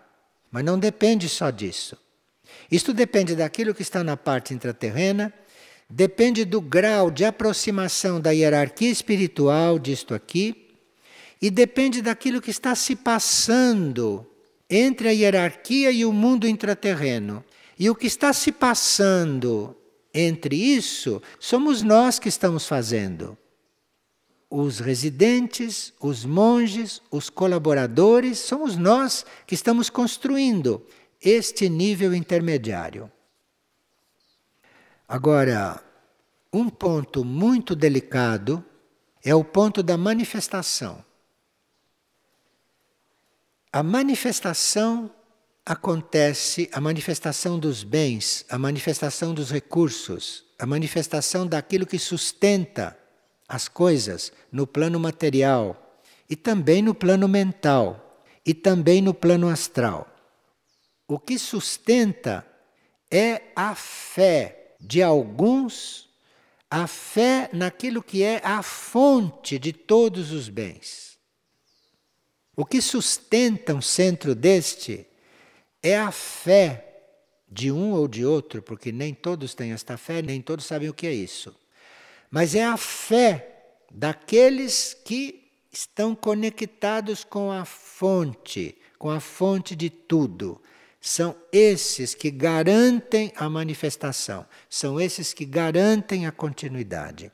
Mas 0.52 0.66
não 0.66 0.78
depende 0.78 1.30
só 1.30 1.50
disso. 1.50 1.98
Isto 2.70 2.94
depende 2.94 3.34
daquilo 3.34 3.74
que 3.74 3.82
está 3.82 4.04
na 4.04 4.18
parte 4.18 4.54
intraterrena, 4.54 5.34
depende 5.90 6.44
do 6.44 6.60
grau 6.60 7.10
de 7.10 7.24
aproximação 7.24 8.20
da 8.20 8.32
hierarquia 8.32 8.92
espiritual 8.92 9.80
disto 9.80 10.14
aqui, 10.14 10.76
e 11.42 11.50
depende 11.50 12.02
daquilo 12.02 12.42
que 12.42 12.52
está 12.52 12.76
se 12.76 12.94
passando 12.94 14.30
entre 14.70 15.08
a 15.08 15.12
hierarquia 15.12 15.92
e 15.92 16.04
o 16.04 16.12
mundo 16.12 16.46
intraterreno. 16.46 17.42
E 17.80 17.90
o 17.90 17.96
que 17.96 18.08
está 18.08 18.34
se 18.34 18.52
passando 18.52 19.78
entre 20.14 20.58
isso 20.58 21.22
somos 21.40 21.82
nós 21.82 22.20
que 22.20 22.28
estamos 22.28 22.68
fazendo. 22.68 23.38
Os 24.58 24.80
residentes, 24.80 25.92
os 26.00 26.24
monges, 26.24 27.02
os 27.12 27.30
colaboradores, 27.30 28.40
somos 28.40 28.78
nós 28.78 29.26
que 29.46 29.54
estamos 29.54 29.90
construindo 29.90 30.82
este 31.22 31.68
nível 31.68 32.16
intermediário. 32.16 33.12
Agora, 35.06 35.84
um 36.54 36.70
ponto 36.70 37.26
muito 37.26 37.76
delicado 37.76 38.64
é 39.26 39.36
o 39.36 39.44
ponto 39.44 39.84
da 39.84 39.98
manifestação. 39.98 41.04
A 43.74 43.84
manifestação 43.84 45.14
acontece, 45.66 46.70
a 46.72 46.80
manifestação 46.80 47.60
dos 47.60 47.84
bens, 47.84 48.46
a 48.50 48.58
manifestação 48.58 49.34
dos 49.34 49.52
recursos, 49.52 50.46
a 50.58 50.66
manifestação 50.66 51.46
daquilo 51.46 51.86
que 51.86 52.00
sustenta 52.00 52.98
as 53.48 53.68
coisas 53.68 54.32
no 54.52 54.66
plano 54.66 55.00
material 55.00 56.00
e 56.30 56.36
também 56.36 56.82
no 56.82 56.94
plano 56.94 57.28
mental 57.28 58.24
e 58.46 58.54
também 58.54 59.02
no 59.02 59.14
plano 59.14 59.48
astral. 59.48 60.08
O 61.08 61.20
que 61.20 61.38
sustenta 61.38 62.46
é 63.12 63.44
a 63.56 63.76
fé 63.76 64.76
de 64.80 65.02
alguns, 65.02 66.10
a 66.70 66.88
fé 66.88 67.50
naquilo 67.54 68.02
que 68.02 68.24
é 68.24 68.42
a 68.44 68.62
fonte 68.62 69.60
de 69.60 69.72
todos 69.72 70.32
os 70.32 70.50
bens. 70.50 71.18
O 72.56 72.66
que 72.66 72.82
sustenta 72.82 73.74
um 73.74 73.82
centro 73.82 74.34
deste 74.34 75.06
é 75.84 75.98
a 75.98 76.12
fé 76.12 76.82
de 77.48 77.72
um 77.72 77.92
ou 77.92 78.08
de 78.08 78.26
outro, 78.26 78.62
porque 78.62 78.92
nem 78.92 79.14
todos 79.14 79.54
têm 79.54 79.72
esta 79.72 79.98
fé, 79.98 80.22
nem 80.22 80.42
todos 80.42 80.66
sabem 80.66 80.90
o 80.90 80.94
que 80.94 81.06
é 81.06 81.14
isso. 81.14 81.56
Mas 82.30 82.56
é 82.56 82.64
a 82.64 82.78
fé 82.78 83.56
daqueles 83.92 84.96
que 85.06 85.46
estão 85.72 86.16
conectados 86.16 87.24
com 87.24 87.52
a 87.52 87.66
fonte, 87.66 88.78
com 88.98 89.10
a 89.10 89.20
fonte 89.20 89.76
de 89.76 89.90
tudo. 89.90 90.62
São 91.00 91.36
esses 91.52 92.16
que 92.16 92.32
garantem 92.32 93.32
a 93.36 93.50
manifestação, 93.50 94.46
são 94.70 95.00
esses 95.00 95.34
que 95.34 95.46
garantem 95.46 96.26
a 96.26 96.32
continuidade. 96.32 97.32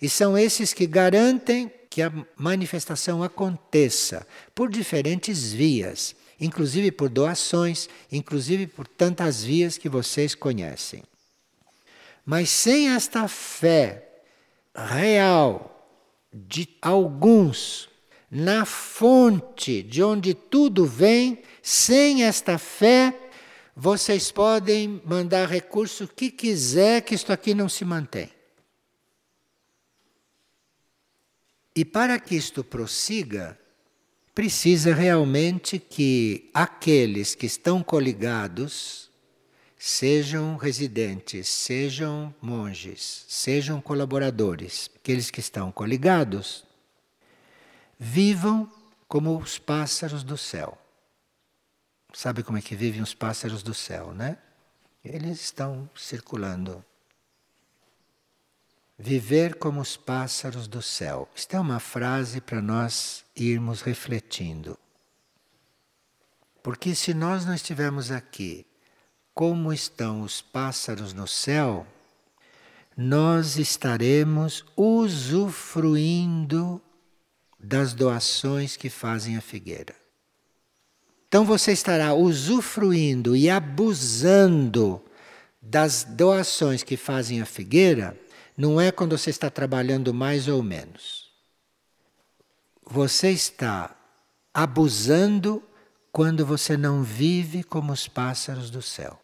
E 0.00 0.08
são 0.08 0.36
esses 0.36 0.74
que 0.74 0.86
garantem 0.86 1.70
que 1.88 2.02
a 2.02 2.12
manifestação 2.36 3.22
aconteça 3.22 4.26
por 4.54 4.68
diferentes 4.68 5.52
vias, 5.52 6.16
inclusive 6.40 6.90
por 6.90 7.08
doações, 7.08 7.88
inclusive 8.10 8.66
por 8.66 8.88
tantas 8.88 9.44
vias 9.44 9.78
que 9.78 9.88
vocês 9.88 10.34
conhecem. 10.34 11.04
Mas 12.24 12.50
sem 12.50 12.88
esta 12.88 13.28
fé 13.28 14.11
real 14.74 15.68
de 16.32 16.68
alguns 16.80 17.88
na 18.30 18.64
fonte 18.64 19.82
de 19.82 20.02
onde 20.02 20.32
tudo 20.32 20.86
vem, 20.86 21.42
sem 21.62 22.24
esta 22.24 22.56
fé, 22.56 23.14
vocês 23.76 24.32
podem 24.32 25.02
mandar 25.04 25.46
recurso 25.46 26.08
que 26.08 26.30
quiser, 26.30 27.02
que 27.02 27.14
isto 27.14 27.30
aqui 27.30 27.54
não 27.54 27.68
se 27.68 27.84
mantém. 27.84 28.30
E 31.76 31.84
para 31.84 32.18
que 32.18 32.34
isto 32.34 32.64
prossiga, 32.64 33.58
precisa 34.34 34.94
realmente 34.94 35.78
que 35.78 36.50
aqueles 36.54 37.34
que 37.34 37.46
estão 37.46 37.82
coligados, 37.82 39.10
sejam 39.84 40.56
residentes, 40.56 41.48
sejam 41.48 42.32
monges, 42.40 43.26
sejam 43.28 43.80
colaboradores, 43.80 44.88
aqueles 44.94 45.28
que 45.28 45.40
estão 45.40 45.72
coligados, 45.72 46.64
vivam 47.98 48.72
como 49.08 49.36
os 49.36 49.58
pássaros 49.58 50.22
do 50.22 50.38
céu. 50.38 50.78
Sabe 52.14 52.44
como 52.44 52.58
é 52.58 52.62
que 52.62 52.76
vivem 52.76 53.02
os 53.02 53.12
pássaros 53.12 53.60
do 53.60 53.74
céu, 53.74 54.14
né? 54.14 54.38
Eles 55.04 55.40
estão 55.40 55.90
circulando. 55.96 56.84
Viver 58.96 59.56
como 59.56 59.80
os 59.80 59.96
pássaros 59.96 60.68
do 60.68 60.80
céu. 60.80 61.28
Isto 61.34 61.56
é 61.56 61.60
uma 61.60 61.80
frase 61.80 62.40
para 62.40 62.62
nós 62.62 63.24
irmos 63.34 63.80
refletindo. 63.80 64.78
Porque 66.62 66.94
se 66.94 67.12
nós 67.12 67.44
não 67.44 67.52
estivermos 67.52 68.12
aqui 68.12 68.64
como 69.34 69.72
estão 69.72 70.22
os 70.22 70.40
pássaros 70.40 71.12
no 71.12 71.26
céu, 71.26 71.86
nós 72.96 73.56
estaremos 73.56 74.64
usufruindo 74.76 76.80
das 77.58 77.94
doações 77.94 78.76
que 78.76 78.90
fazem 78.90 79.36
a 79.36 79.40
figueira. 79.40 79.94
Então 81.28 81.44
você 81.44 81.72
estará 81.72 82.12
usufruindo 82.12 83.34
e 83.34 83.48
abusando 83.48 85.02
das 85.60 86.04
doações 86.04 86.82
que 86.82 86.96
fazem 86.96 87.40
a 87.40 87.46
figueira, 87.46 88.18
não 88.56 88.80
é 88.80 88.92
quando 88.92 89.16
você 89.16 89.30
está 89.30 89.48
trabalhando 89.48 90.12
mais 90.12 90.48
ou 90.48 90.62
menos. 90.62 91.30
Você 92.84 93.30
está 93.30 93.96
abusando 94.52 95.62
quando 96.12 96.44
você 96.44 96.76
não 96.76 97.02
vive 97.02 97.64
como 97.64 97.90
os 97.90 98.06
pássaros 98.06 98.70
do 98.70 98.82
céu. 98.82 99.18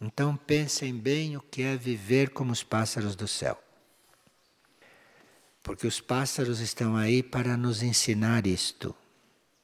Então 0.00 0.34
pensem 0.34 0.96
bem 0.96 1.36
o 1.36 1.42
que 1.42 1.62
é 1.62 1.76
viver 1.76 2.30
como 2.30 2.50
os 2.50 2.62
pássaros 2.62 3.14
do 3.14 3.28
céu. 3.28 3.62
Porque 5.62 5.86
os 5.86 6.00
pássaros 6.00 6.58
estão 6.60 6.96
aí 6.96 7.22
para 7.22 7.56
nos 7.56 7.82
ensinar 7.82 8.46
isto. 8.46 8.94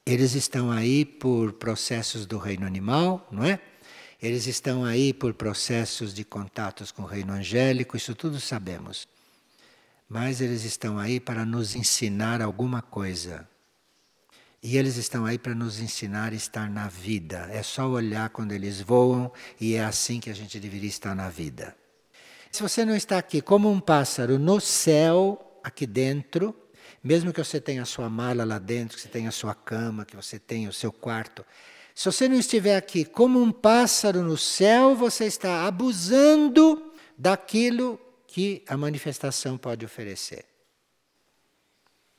Eles 0.05 0.35
estão 0.35 0.71
aí 0.71 1.05
por 1.05 1.55
processos 1.55 2.27
do 2.27 2.39
reino 2.39 2.67
animal, 2.67 3.27
não 3.33 3.43
é? 3.43 3.59
Eles 4.21 4.47
estão 4.47 4.85
aí 4.85 5.13
por 5.13 5.33
processos 5.33 6.13
de 6.13 6.23
contatos 6.23 6.93
com 6.93 7.03
o 7.03 7.07
reino 7.07 7.33
angélico, 7.33 7.97
isso 7.97 8.15
tudo 8.15 8.39
sabemos. 8.39 9.09
Mas 10.09 10.41
eles 10.41 10.65
estão 10.65 10.99
aí 10.99 11.19
para 11.19 11.45
nos 11.45 11.75
ensinar 11.75 12.43
alguma 12.43 12.83
coisa. 12.83 13.49
E 14.63 14.77
eles 14.77 14.97
estão 14.97 15.25
aí 15.25 15.39
para 15.39 15.55
nos 15.55 15.79
ensinar 15.79 16.33
a 16.33 16.37
estar 16.37 16.69
na 16.69 16.89
vida. 16.89 17.49
É 17.51 17.63
só 17.63 17.89
olhar 17.89 18.29
quando 18.31 18.53
eles 18.53 18.81
voam 18.81 19.33
e 19.61 19.75
é 19.75 19.85
assim 19.85 20.19
que 20.19 20.31
a 20.31 20.35
gente 20.35 20.59
deveria 20.59 20.89
estar 20.89 21.15
na 21.15 21.29
vida. 21.29 21.77
Se 22.51 22.63
você 22.63 22.85
não 22.85 22.97
está 22.97 23.19
aqui 23.19 23.41
como 23.41 23.71
um 23.71 23.79
pássaro 23.79 24.39
no 24.39 24.61
céu, 24.61 25.61
aqui 25.63 25.87
dentro, 25.87 26.55
mesmo 27.03 27.33
que 27.33 27.43
você 27.43 27.61
tenha 27.61 27.83
a 27.83 27.87
sua 27.87 28.09
mala 28.09 28.45
lá 28.45 28.59
dentro, 28.59 28.97
que 28.97 29.03
você 29.03 29.09
tenha 29.09 29.29
a 29.29 29.33
sua 29.33 29.55
cama, 29.55 30.05
que 30.05 30.17
você 30.17 30.39
tenha 30.39 30.69
o 30.69 30.73
seu 30.73 30.91
quarto, 30.91 31.45
se 31.95 32.05
você 32.05 32.29
não 32.29 32.37
estiver 32.37 32.77
aqui 32.77 33.05
como 33.05 33.43
um 33.43 33.51
pássaro 33.51 34.23
no 34.23 34.37
céu, 34.37 34.95
você 34.95 35.25
está 35.25 35.67
abusando 35.67 36.93
daquilo 37.17 38.01
que 38.25 38.63
a 38.69 38.77
manifestação 38.77 39.59
pode 39.59 39.85
oferecer. 39.85 40.45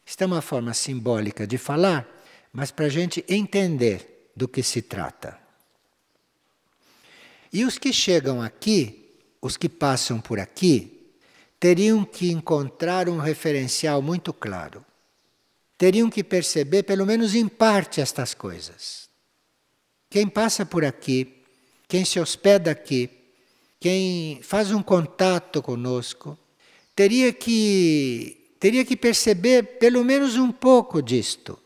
Isto 0.05 0.23
é 0.23 0.27
uma 0.27 0.41
forma 0.41 0.73
simbólica 0.73 1.47
de 1.47 1.57
falar, 1.57 2.05
mas 2.52 2.72
para 2.72 2.86
a 2.86 2.89
gente 2.89 3.24
entender 3.28 4.32
do 4.36 4.47
que 4.47 4.64
se 4.64 4.82
trata. 4.82 5.38
E 7.52 7.66
os 7.66 7.78
que 7.78 7.91
chegam 7.91 8.41
aqui, 8.41 9.16
os 9.41 9.58
que 9.58 9.68
passam 9.68 10.20
por 10.20 10.39
aqui, 10.39 11.12
teriam 11.60 12.06
que 12.06 12.32
encontrar 12.32 13.10
um 13.10 13.18
referencial 13.18 14.02
muito 14.02 14.32
claro. 14.32 14.86
Teriam 15.78 16.10
que 16.10 16.24
perceber, 16.24 16.84
pelo 16.84 17.06
menos 17.06 17.36
em 17.36 17.47
parte, 17.47 18.02
estas 18.02 18.34
coisas. 18.34 19.10
Quem 20.10 20.28
passa 20.28 20.66
por 20.66 20.86
aqui, 20.86 21.43
quem 21.88 22.06
se 22.06 22.20
hospeda 22.20 22.72
aqui, 22.72 23.10
quem 23.80 24.41
faz 24.41 24.72
um 24.72 24.84
contato 24.84 25.62
conosco, 25.62 26.38
teria 26.95 27.32
que, 27.32 28.54
teria 28.60 28.84
que 28.84 28.95
perceber 28.95 29.80
pelo 29.80 30.04
menos 30.04 30.36
um 30.36 30.52
pouco 30.52 31.02
disto. 31.02 31.58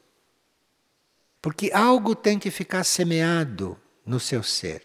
Porque 1.43 1.71
algo 1.73 2.15
tem 2.15 2.39
que 2.39 2.49
ficar 2.49 2.85
semeado 2.85 3.77
no 4.05 4.17
seu 4.17 4.41
ser. 4.41 4.81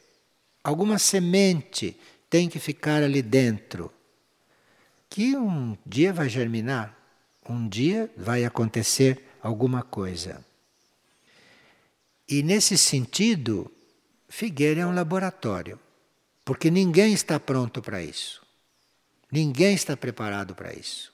Alguma 0.64 0.98
semente 0.98 1.96
tem 2.28 2.48
que 2.48 2.58
ficar 2.58 3.00
ali 3.00 3.22
dentro 3.22 3.92
que 5.08 5.36
um 5.36 5.78
dia 5.86 6.12
vai 6.12 6.28
germinar, 6.28 6.96
um 7.48 7.68
dia 7.68 8.12
vai 8.16 8.44
acontecer 8.44 9.24
alguma 9.40 9.84
coisa. 9.84 10.44
E 12.28 12.42
nesse 12.42 12.76
sentido, 12.76 13.70
Figueira 14.28 14.80
é 14.80 14.86
um 14.86 14.94
laboratório, 14.94 15.78
porque 16.44 16.72
ninguém 16.72 17.14
está 17.14 17.38
pronto 17.38 17.80
para 17.80 18.02
isso. 18.02 18.42
Ninguém 19.30 19.74
está 19.74 19.96
preparado 19.96 20.56
para 20.56 20.74
isso. 20.74 21.12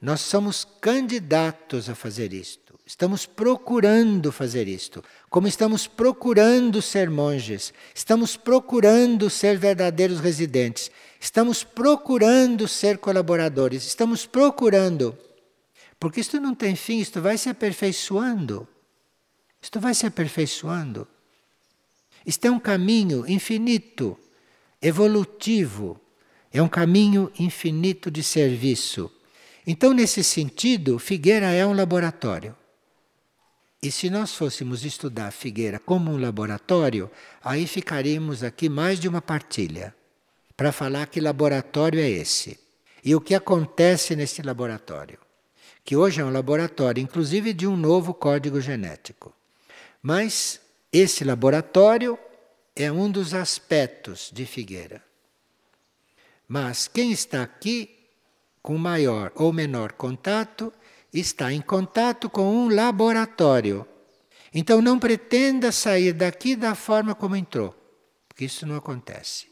Nós 0.00 0.22
somos 0.22 0.64
candidatos 0.80 1.90
a 1.90 1.94
fazer 1.94 2.32
isto. 2.32 2.61
Estamos 2.92 3.24
procurando 3.24 4.30
fazer 4.30 4.68
isto. 4.68 5.02
Como 5.30 5.48
estamos 5.48 5.86
procurando 5.86 6.82
ser 6.82 7.08
monges, 7.08 7.72
estamos 7.94 8.36
procurando 8.36 9.30
ser 9.30 9.56
verdadeiros 9.56 10.20
residentes, 10.20 10.90
estamos 11.18 11.64
procurando 11.64 12.68
ser 12.68 12.98
colaboradores, 12.98 13.86
estamos 13.86 14.26
procurando. 14.26 15.16
Porque 15.98 16.20
isto 16.20 16.38
não 16.38 16.54
tem 16.54 16.76
fim, 16.76 16.98
isto 16.98 17.22
vai 17.22 17.38
se 17.38 17.48
aperfeiçoando. 17.48 18.68
Isto 19.62 19.80
vai 19.80 19.94
se 19.94 20.04
aperfeiçoando. 20.04 21.08
Isto 22.26 22.44
é 22.44 22.50
um 22.50 22.60
caminho 22.60 23.24
infinito, 23.26 24.18
evolutivo. 24.82 25.98
É 26.52 26.60
um 26.60 26.68
caminho 26.68 27.32
infinito 27.38 28.10
de 28.10 28.22
serviço. 28.22 29.10
Então, 29.66 29.94
nesse 29.94 30.22
sentido, 30.22 30.98
Figueira 30.98 31.52
é 31.52 31.64
um 31.64 31.72
laboratório. 31.72 32.54
E 33.82 33.90
se 33.90 34.08
nós 34.08 34.32
fôssemos 34.32 34.84
estudar 34.84 35.32
Figueira 35.32 35.80
como 35.80 36.12
um 36.12 36.16
laboratório, 36.16 37.10
aí 37.42 37.66
ficaríamos 37.66 38.44
aqui 38.44 38.68
mais 38.68 39.00
de 39.00 39.08
uma 39.08 39.20
partilha 39.20 39.92
para 40.56 40.70
falar 40.70 41.06
que 41.06 41.20
laboratório 41.20 41.98
é 41.98 42.08
esse 42.08 42.60
e 43.04 43.12
o 43.16 43.20
que 43.20 43.34
acontece 43.34 44.14
nesse 44.14 44.40
laboratório, 44.40 45.18
que 45.84 45.96
hoje 45.96 46.20
é 46.20 46.24
um 46.24 46.30
laboratório, 46.30 47.02
inclusive 47.02 47.52
de 47.52 47.66
um 47.66 47.76
novo 47.76 48.14
código 48.14 48.60
genético. 48.60 49.34
Mas 50.00 50.60
esse 50.92 51.24
laboratório 51.24 52.16
é 52.76 52.92
um 52.92 53.10
dos 53.10 53.34
aspectos 53.34 54.30
de 54.32 54.46
Figueira. 54.46 55.02
Mas 56.46 56.86
quem 56.86 57.10
está 57.10 57.42
aqui 57.42 57.98
com 58.62 58.78
maior 58.78 59.32
ou 59.34 59.52
menor 59.52 59.92
contato 59.92 60.72
está 61.12 61.52
em 61.52 61.60
contato 61.60 62.30
com 62.30 62.50
um 62.50 62.68
laboratório. 62.68 63.86
Então 64.54 64.80
não 64.80 64.98
pretenda 64.98 65.72
sair 65.72 66.12
daqui 66.12 66.54
da 66.56 66.74
forma 66.74 67.14
como 67.14 67.36
entrou, 67.36 67.74
porque 68.28 68.44
isso 68.44 68.66
não 68.66 68.76
acontece. 68.76 69.46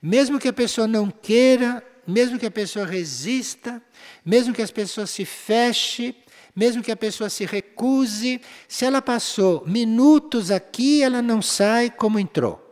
Mesmo 0.00 0.38
que 0.38 0.48
a 0.48 0.52
pessoa 0.52 0.86
não 0.86 1.10
queira, 1.10 1.82
mesmo 2.06 2.38
que 2.38 2.46
a 2.46 2.50
pessoa 2.50 2.86
resista, 2.86 3.82
mesmo 4.24 4.54
que 4.54 4.62
as 4.62 4.70
pessoas 4.70 5.10
se 5.10 5.24
feche, 5.24 6.14
mesmo 6.54 6.82
que 6.82 6.92
a 6.92 6.96
pessoa 6.96 7.28
se 7.28 7.44
recuse, 7.44 8.40
se 8.68 8.84
ela 8.84 9.02
passou 9.02 9.66
minutos 9.66 10.50
aqui, 10.50 11.02
ela 11.02 11.20
não 11.20 11.42
sai 11.42 11.90
como 11.90 12.18
entrou. 12.18 12.62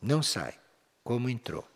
Não 0.00 0.22
sai 0.22 0.54
como 1.02 1.28
entrou. 1.28 1.66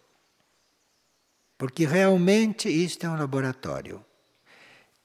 Porque 1.58 1.84
realmente 1.84 2.68
isto 2.68 3.04
é 3.04 3.08
um 3.08 3.16
laboratório. 3.16 4.04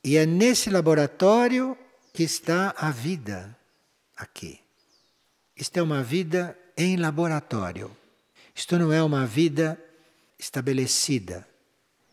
E 0.08 0.16
é 0.16 0.26
nesse 0.26 0.70
laboratório 0.70 1.78
que 2.14 2.24
está 2.24 2.74
a 2.78 2.91
vida 2.91 3.53
aqui. 4.16 4.58
Isto 5.53 5.80
é 5.80 5.82
uma 5.82 6.01
vida 6.01 6.58
em 6.78 6.95
laboratório. 6.95 7.91
Isto 8.55 8.80
não 8.80 8.93
é 8.93 9.03
uma 9.03 9.26
vida 9.26 9.78
estabelecida. 10.39 11.45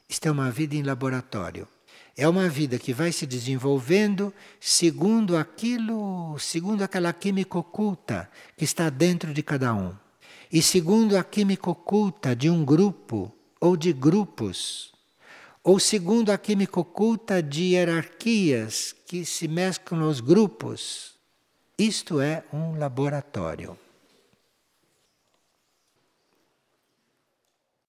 Isto 0.09 0.27
é 0.27 0.31
uma 0.33 0.51
vida 0.51 0.75
em 0.75 0.83
laboratório. 0.83 1.69
É 2.17 2.27
uma 2.29 2.49
vida 2.49 2.81
que 2.81 2.93
vai 2.93 3.13
se 3.13 3.27
desenvolvendo 3.27 4.35
segundo 4.59 5.37
aquilo, 5.37 6.37
segundo 6.41 6.83
aquela 6.83 7.13
química 7.13 7.61
oculta 7.61 8.29
que 8.57 8.65
está 8.65 8.91
dentro 8.91 9.33
de 9.33 9.41
cada 9.41 9.73
um. 9.73 9.95
E 10.51 10.61
segundo 10.61 11.17
a 11.17 11.23
química 11.23 11.71
oculta 11.71 12.35
de 12.35 12.51
um 12.51 12.65
grupo 12.65 13.33
ou 13.61 13.77
de 13.77 13.93
grupos 13.93 14.94
ou 15.65 15.81
segundo 15.81 16.31
a 16.31 16.37
química 16.37 16.79
oculta 16.79 17.43
de 17.43 17.73
hierarquias 17.73 18.95
que 19.07 19.25
se 19.25 19.49
mesclam 19.49 19.99
nos 19.99 20.21
grupos. 20.21 21.15
Isto 21.79 22.21
é 22.21 22.45
um 22.53 22.79
laboratório. 22.79 23.77